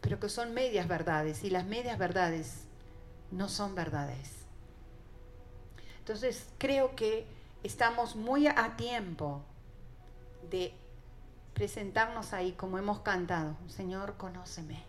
pero 0.00 0.20
que 0.20 0.28
son 0.28 0.54
medias 0.54 0.88
verdades 0.88 1.44
y 1.44 1.50
las 1.50 1.64
medias 1.64 1.98
verdades 1.98 2.64
no 3.30 3.48
son 3.48 3.74
verdades. 3.74 4.30
Entonces, 5.98 6.46
creo 6.58 6.94
que 6.94 7.26
estamos 7.62 8.14
muy 8.14 8.46
a 8.46 8.76
tiempo 8.76 9.42
de 10.50 10.72
presentarnos 11.54 12.32
ahí 12.32 12.52
como 12.52 12.78
hemos 12.78 13.00
cantado. 13.00 13.56
Señor, 13.68 14.16
conóceme. 14.16 14.84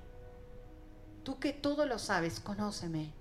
Tú 1.24 1.39
que 1.39 1.53
todo 1.53 1.86
lo 1.86 1.97
sabes, 1.97 2.39
conóceme 2.39 3.11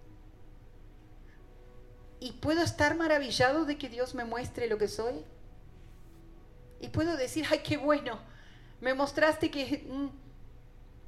y 2.20 2.32
puedo 2.32 2.62
estar 2.62 2.96
maravillado 2.96 3.64
de 3.64 3.76
que 3.76 3.88
Dios 3.88 4.14
me 4.14 4.24
muestre 4.24 4.68
lo 4.68 4.78
que 4.78 4.88
soy. 4.88 5.14
Y 6.80 6.88
puedo 6.88 7.16
decir, 7.16 7.46
ay, 7.50 7.60
qué 7.60 7.76
bueno, 7.76 8.18
me 8.80 8.94
mostraste 8.94 9.50
que, 9.50 9.86
mm, 9.88 10.08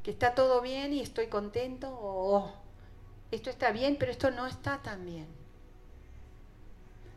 que 0.02 0.10
está 0.10 0.34
todo 0.34 0.60
bien 0.60 0.92
y 0.92 1.00
estoy 1.00 1.28
contento, 1.28 1.88
o 1.90 2.52
esto 3.30 3.50
está 3.50 3.70
bien, 3.70 3.96
pero 3.98 4.12
esto 4.12 4.30
no 4.30 4.46
está 4.46 4.82
tan 4.82 5.04
bien. 5.04 5.26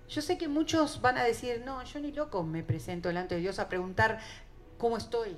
Yo 0.10 0.22
sé 0.22 0.38
que 0.38 0.50
muchos 0.50 1.00
van 1.00 1.18
a 1.18 1.24
decir, 1.24 1.62
no, 1.66 1.82
yo 1.84 2.00
ni 2.02 2.12
loco 2.12 2.44
me 2.44 2.64
presento 2.64 3.08
delante 3.08 3.36
de 3.36 3.42
Dios 3.42 3.60
a 3.60 3.70
preguntar 3.70 4.20
cómo 4.78 4.98
estoy. 4.98 5.38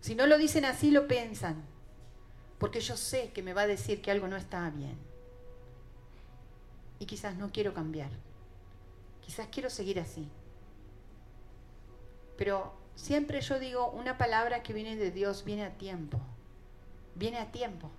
Si 0.00 0.16
no 0.16 0.26
lo 0.26 0.38
dicen 0.38 0.64
así, 0.64 0.90
lo 0.90 1.06
piensan, 1.06 1.64
porque 2.58 2.80
yo 2.80 2.96
sé 2.96 3.30
que 3.32 3.42
me 3.42 3.54
va 3.54 3.62
a 3.62 3.66
decir 3.68 4.02
que 4.02 4.10
algo 4.10 4.26
no 4.26 4.36
está 4.36 4.68
bien 4.70 5.07
y 6.98 7.06
quizás 7.06 7.36
no 7.36 7.50
quiero 7.52 7.74
cambiar. 7.74 8.10
Quizás 9.20 9.48
quiero 9.50 9.70
seguir 9.70 10.00
así. 10.00 10.28
Pero 12.36 12.72
siempre 12.94 13.40
yo 13.40 13.58
digo, 13.58 13.90
una 13.90 14.16
palabra 14.18 14.62
que 14.62 14.72
viene 14.72 14.96
de 14.96 15.10
Dios 15.10 15.44
viene 15.44 15.64
a 15.64 15.76
tiempo. 15.76 16.18
Viene 17.14 17.38
a 17.38 17.50
tiempo. 17.50 17.90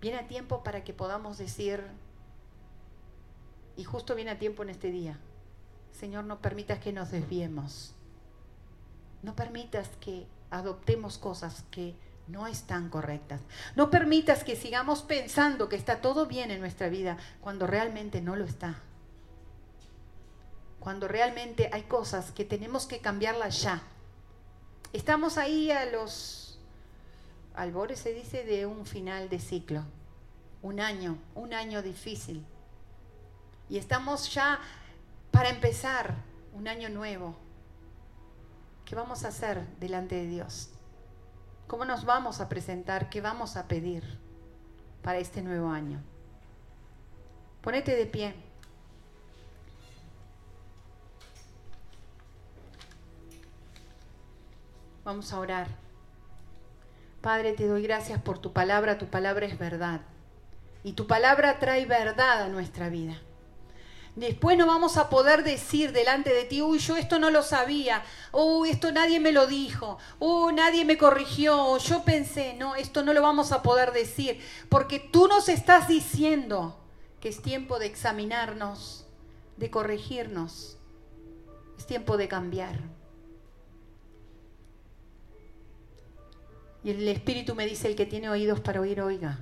Viene 0.00 0.18
a 0.18 0.28
tiempo 0.28 0.62
para 0.62 0.84
que 0.84 0.92
podamos 0.92 1.38
decir, 1.38 1.82
y 3.76 3.84
justo 3.84 4.14
viene 4.14 4.32
a 4.32 4.38
tiempo 4.38 4.62
en 4.62 4.70
este 4.70 4.90
día, 4.90 5.18
Señor, 5.92 6.24
no 6.24 6.40
permitas 6.40 6.78
que 6.80 6.92
nos 6.92 7.10
desviemos. 7.10 7.94
No 9.22 9.34
permitas 9.34 9.88
que 10.00 10.26
adoptemos 10.50 11.16
cosas 11.16 11.64
que 11.70 11.94
no 12.26 12.46
están 12.46 12.88
correctas. 12.88 13.40
No 13.76 13.90
permitas 13.90 14.44
que 14.44 14.56
sigamos 14.56 15.02
pensando 15.02 15.68
que 15.68 15.76
está 15.76 16.00
todo 16.00 16.26
bien 16.26 16.50
en 16.50 16.60
nuestra 16.60 16.88
vida 16.88 17.18
cuando 17.40 17.66
realmente 17.66 18.20
no 18.20 18.36
lo 18.36 18.44
está. 18.44 18.76
Cuando 20.80 21.08
realmente 21.08 21.70
hay 21.72 21.82
cosas 21.82 22.30
que 22.30 22.44
tenemos 22.44 22.86
que 22.86 23.00
cambiarlas 23.00 23.62
ya. 23.62 23.82
Estamos 24.92 25.38
ahí 25.38 25.70
a 25.70 25.86
los 25.86 26.60
albores, 27.54 28.00
se 28.00 28.12
dice, 28.12 28.44
de 28.44 28.66
un 28.66 28.86
final 28.86 29.28
de 29.28 29.38
ciclo. 29.38 29.82
Un 30.62 30.80
año, 30.80 31.18
un 31.34 31.52
año 31.52 31.82
difícil. 31.82 32.44
Y 33.68 33.78
estamos 33.78 34.32
ya 34.32 34.60
para 35.30 35.48
empezar 35.48 36.14
un 36.54 36.68
año 36.68 36.88
nuevo. 36.88 37.34
¿Qué 38.84 38.94
vamos 38.94 39.24
a 39.24 39.28
hacer 39.28 39.66
delante 39.78 40.14
de 40.14 40.26
Dios? 40.26 40.73
¿Cómo 41.66 41.84
nos 41.84 42.04
vamos 42.04 42.40
a 42.40 42.48
presentar? 42.48 43.08
¿Qué 43.08 43.20
vamos 43.20 43.56
a 43.56 43.66
pedir 43.66 44.02
para 45.02 45.18
este 45.18 45.42
nuevo 45.42 45.68
año? 45.68 46.02
Ponete 47.62 47.96
de 47.96 48.06
pie. 48.06 48.34
Vamos 55.04 55.32
a 55.32 55.38
orar. 55.38 55.68
Padre, 57.20 57.52
te 57.52 57.66
doy 57.66 57.82
gracias 57.82 58.20
por 58.20 58.38
tu 58.38 58.52
palabra. 58.52 58.98
Tu 58.98 59.06
palabra 59.06 59.46
es 59.46 59.58
verdad. 59.58 60.02
Y 60.82 60.92
tu 60.92 61.06
palabra 61.06 61.58
trae 61.58 61.86
verdad 61.86 62.42
a 62.42 62.48
nuestra 62.48 62.90
vida. 62.90 63.16
Después 64.16 64.56
no 64.56 64.66
vamos 64.66 64.96
a 64.96 65.10
poder 65.10 65.42
decir 65.42 65.90
delante 65.92 66.32
de 66.32 66.44
ti, 66.44 66.62
uy, 66.62 66.78
yo 66.78 66.96
esto 66.96 67.18
no 67.18 67.30
lo 67.30 67.42
sabía, 67.42 68.04
uy, 68.32 68.70
esto 68.70 68.92
nadie 68.92 69.18
me 69.18 69.32
lo 69.32 69.48
dijo, 69.48 69.98
uy, 70.20 70.52
nadie 70.54 70.84
me 70.84 70.96
corrigió, 70.96 71.78
yo 71.78 72.04
pensé, 72.04 72.54
no, 72.54 72.76
esto 72.76 73.02
no 73.02 73.12
lo 73.12 73.22
vamos 73.22 73.50
a 73.50 73.62
poder 73.62 73.92
decir, 73.92 74.40
porque 74.68 75.00
tú 75.00 75.26
nos 75.26 75.48
estás 75.48 75.88
diciendo 75.88 76.78
que 77.20 77.28
es 77.28 77.42
tiempo 77.42 77.80
de 77.80 77.86
examinarnos, 77.86 79.04
de 79.56 79.70
corregirnos, 79.70 80.78
es 81.76 81.84
tiempo 81.84 82.16
de 82.16 82.28
cambiar. 82.28 82.78
Y 86.84 86.90
el 86.90 87.08
Espíritu 87.08 87.56
me 87.56 87.66
dice, 87.66 87.88
el 87.88 87.96
que 87.96 88.06
tiene 88.06 88.28
oídos 88.28 88.60
para 88.60 88.80
oír, 88.80 89.00
oiga. 89.00 89.40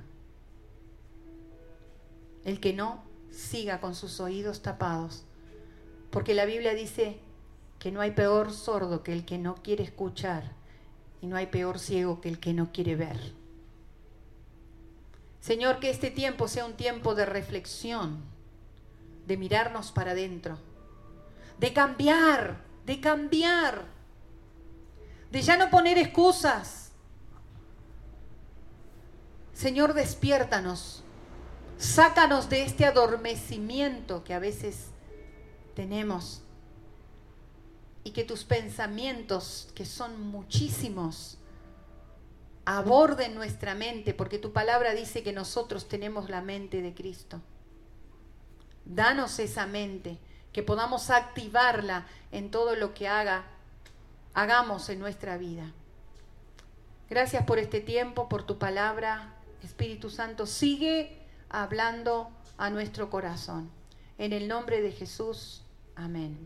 El 2.45 2.59
que 2.59 2.73
no, 2.73 3.03
siga 3.33 3.81
con 3.81 3.95
sus 3.95 4.19
oídos 4.19 4.61
tapados. 4.61 5.23
Porque 6.11 6.33
la 6.33 6.45
Biblia 6.45 6.73
dice 6.73 7.19
que 7.79 7.91
no 7.91 8.01
hay 8.01 8.11
peor 8.11 8.51
sordo 8.53 9.03
que 9.03 9.11
el 9.11 9.25
que 9.25 9.37
no 9.37 9.55
quiere 9.55 9.83
escuchar 9.83 10.51
y 11.21 11.27
no 11.27 11.35
hay 11.35 11.47
peor 11.47 11.79
ciego 11.79 12.21
que 12.21 12.29
el 12.29 12.39
que 12.39 12.53
no 12.53 12.71
quiere 12.71 12.95
ver. 12.95 13.33
Señor, 15.41 15.79
que 15.79 15.89
este 15.89 16.11
tiempo 16.11 16.47
sea 16.47 16.65
un 16.65 16.73
tiempo 16.73 17.15
de 17.15 17.25
reflexión, 17.25 18.23
de 19.27 19.35
mirarnos 19.35 19.91
para 19.91 20.11
adentro, 20.11 20.57
de 21.59 21.73
cambiar, 21.73 22.61
de 22.85 23.01
cambiar, 23.01 23.85
de 25.31 25.41
ya 25.41 25.57
no 25.57 25.69
poner 25.69 25.97
excusas. 25.97 26.91
Señor, 29.53 29.93
despiértanos 29.93 31.02
Sácanos 31.77 32.49
de 32.49 32.63
este 32.63 32.85
adormecimiento 32.85 34.23
que 34.23 34.33
a 34.33 34.39
veces 34.39 34.87
tenemos 35.75 36.41
y 38.03 38.11
que 38.11 38.23
tus 38.23 38.43
pensamientos, 38.43 39.69
que 39.75 39.85
son 39.85 40.21
muchísimos, 40.27 41.37
aborden 42.65 43.35
nuestra 43.35 43.75
mente, 43.75 44.13
porque 44.13 44.39
tu 44.39 44.53
palabra 44.53 44.93
dice 44.93 45.23
que 45.23 45.33
nosotros 45.33 45.87
tenemos 45.87 46.29
la 46.29 46.41
mente 46.41 46.81
de 46.81 46.93
Cristo. 46.93 47.41
Danos 48.85 49.39
esa 49.39 49.65
mente, 49.65 50.17
que 50.51 50.63
podamos 50.63 51.09
activarla 51.09 52.05
en 52.31 52.51
todo 52.51 52.75
lo 52.75 52.93
que 52.93 53.07
haga, 53.07 53.45
hagamos 54.33 54.89
en 54.89 54.99
nuestra 54.99 55.37
vida. 55.37 55.71
Gracias 57.09 57.45
por 57.45 57.59
este 57.59 57.79
tiempo, 57.79 58.29
por 58.29 58.43
tu 58.43 58.57
palabra, 58.57 59.33
Espíritu 59.61 60.09
Santo. 60.09 60.45
Sigue 60.45 61.22
hablando 61.53 62.31
a 62.57 62.69
nuestro 62.69 63.09
corazón. 63.09 63.69
En 64.17 64.33
el 64.33 64.47
nombre 64.47 64.81
de 64.81 64.91
Jesús, 64.91 65.63
amén. 65.95 66.37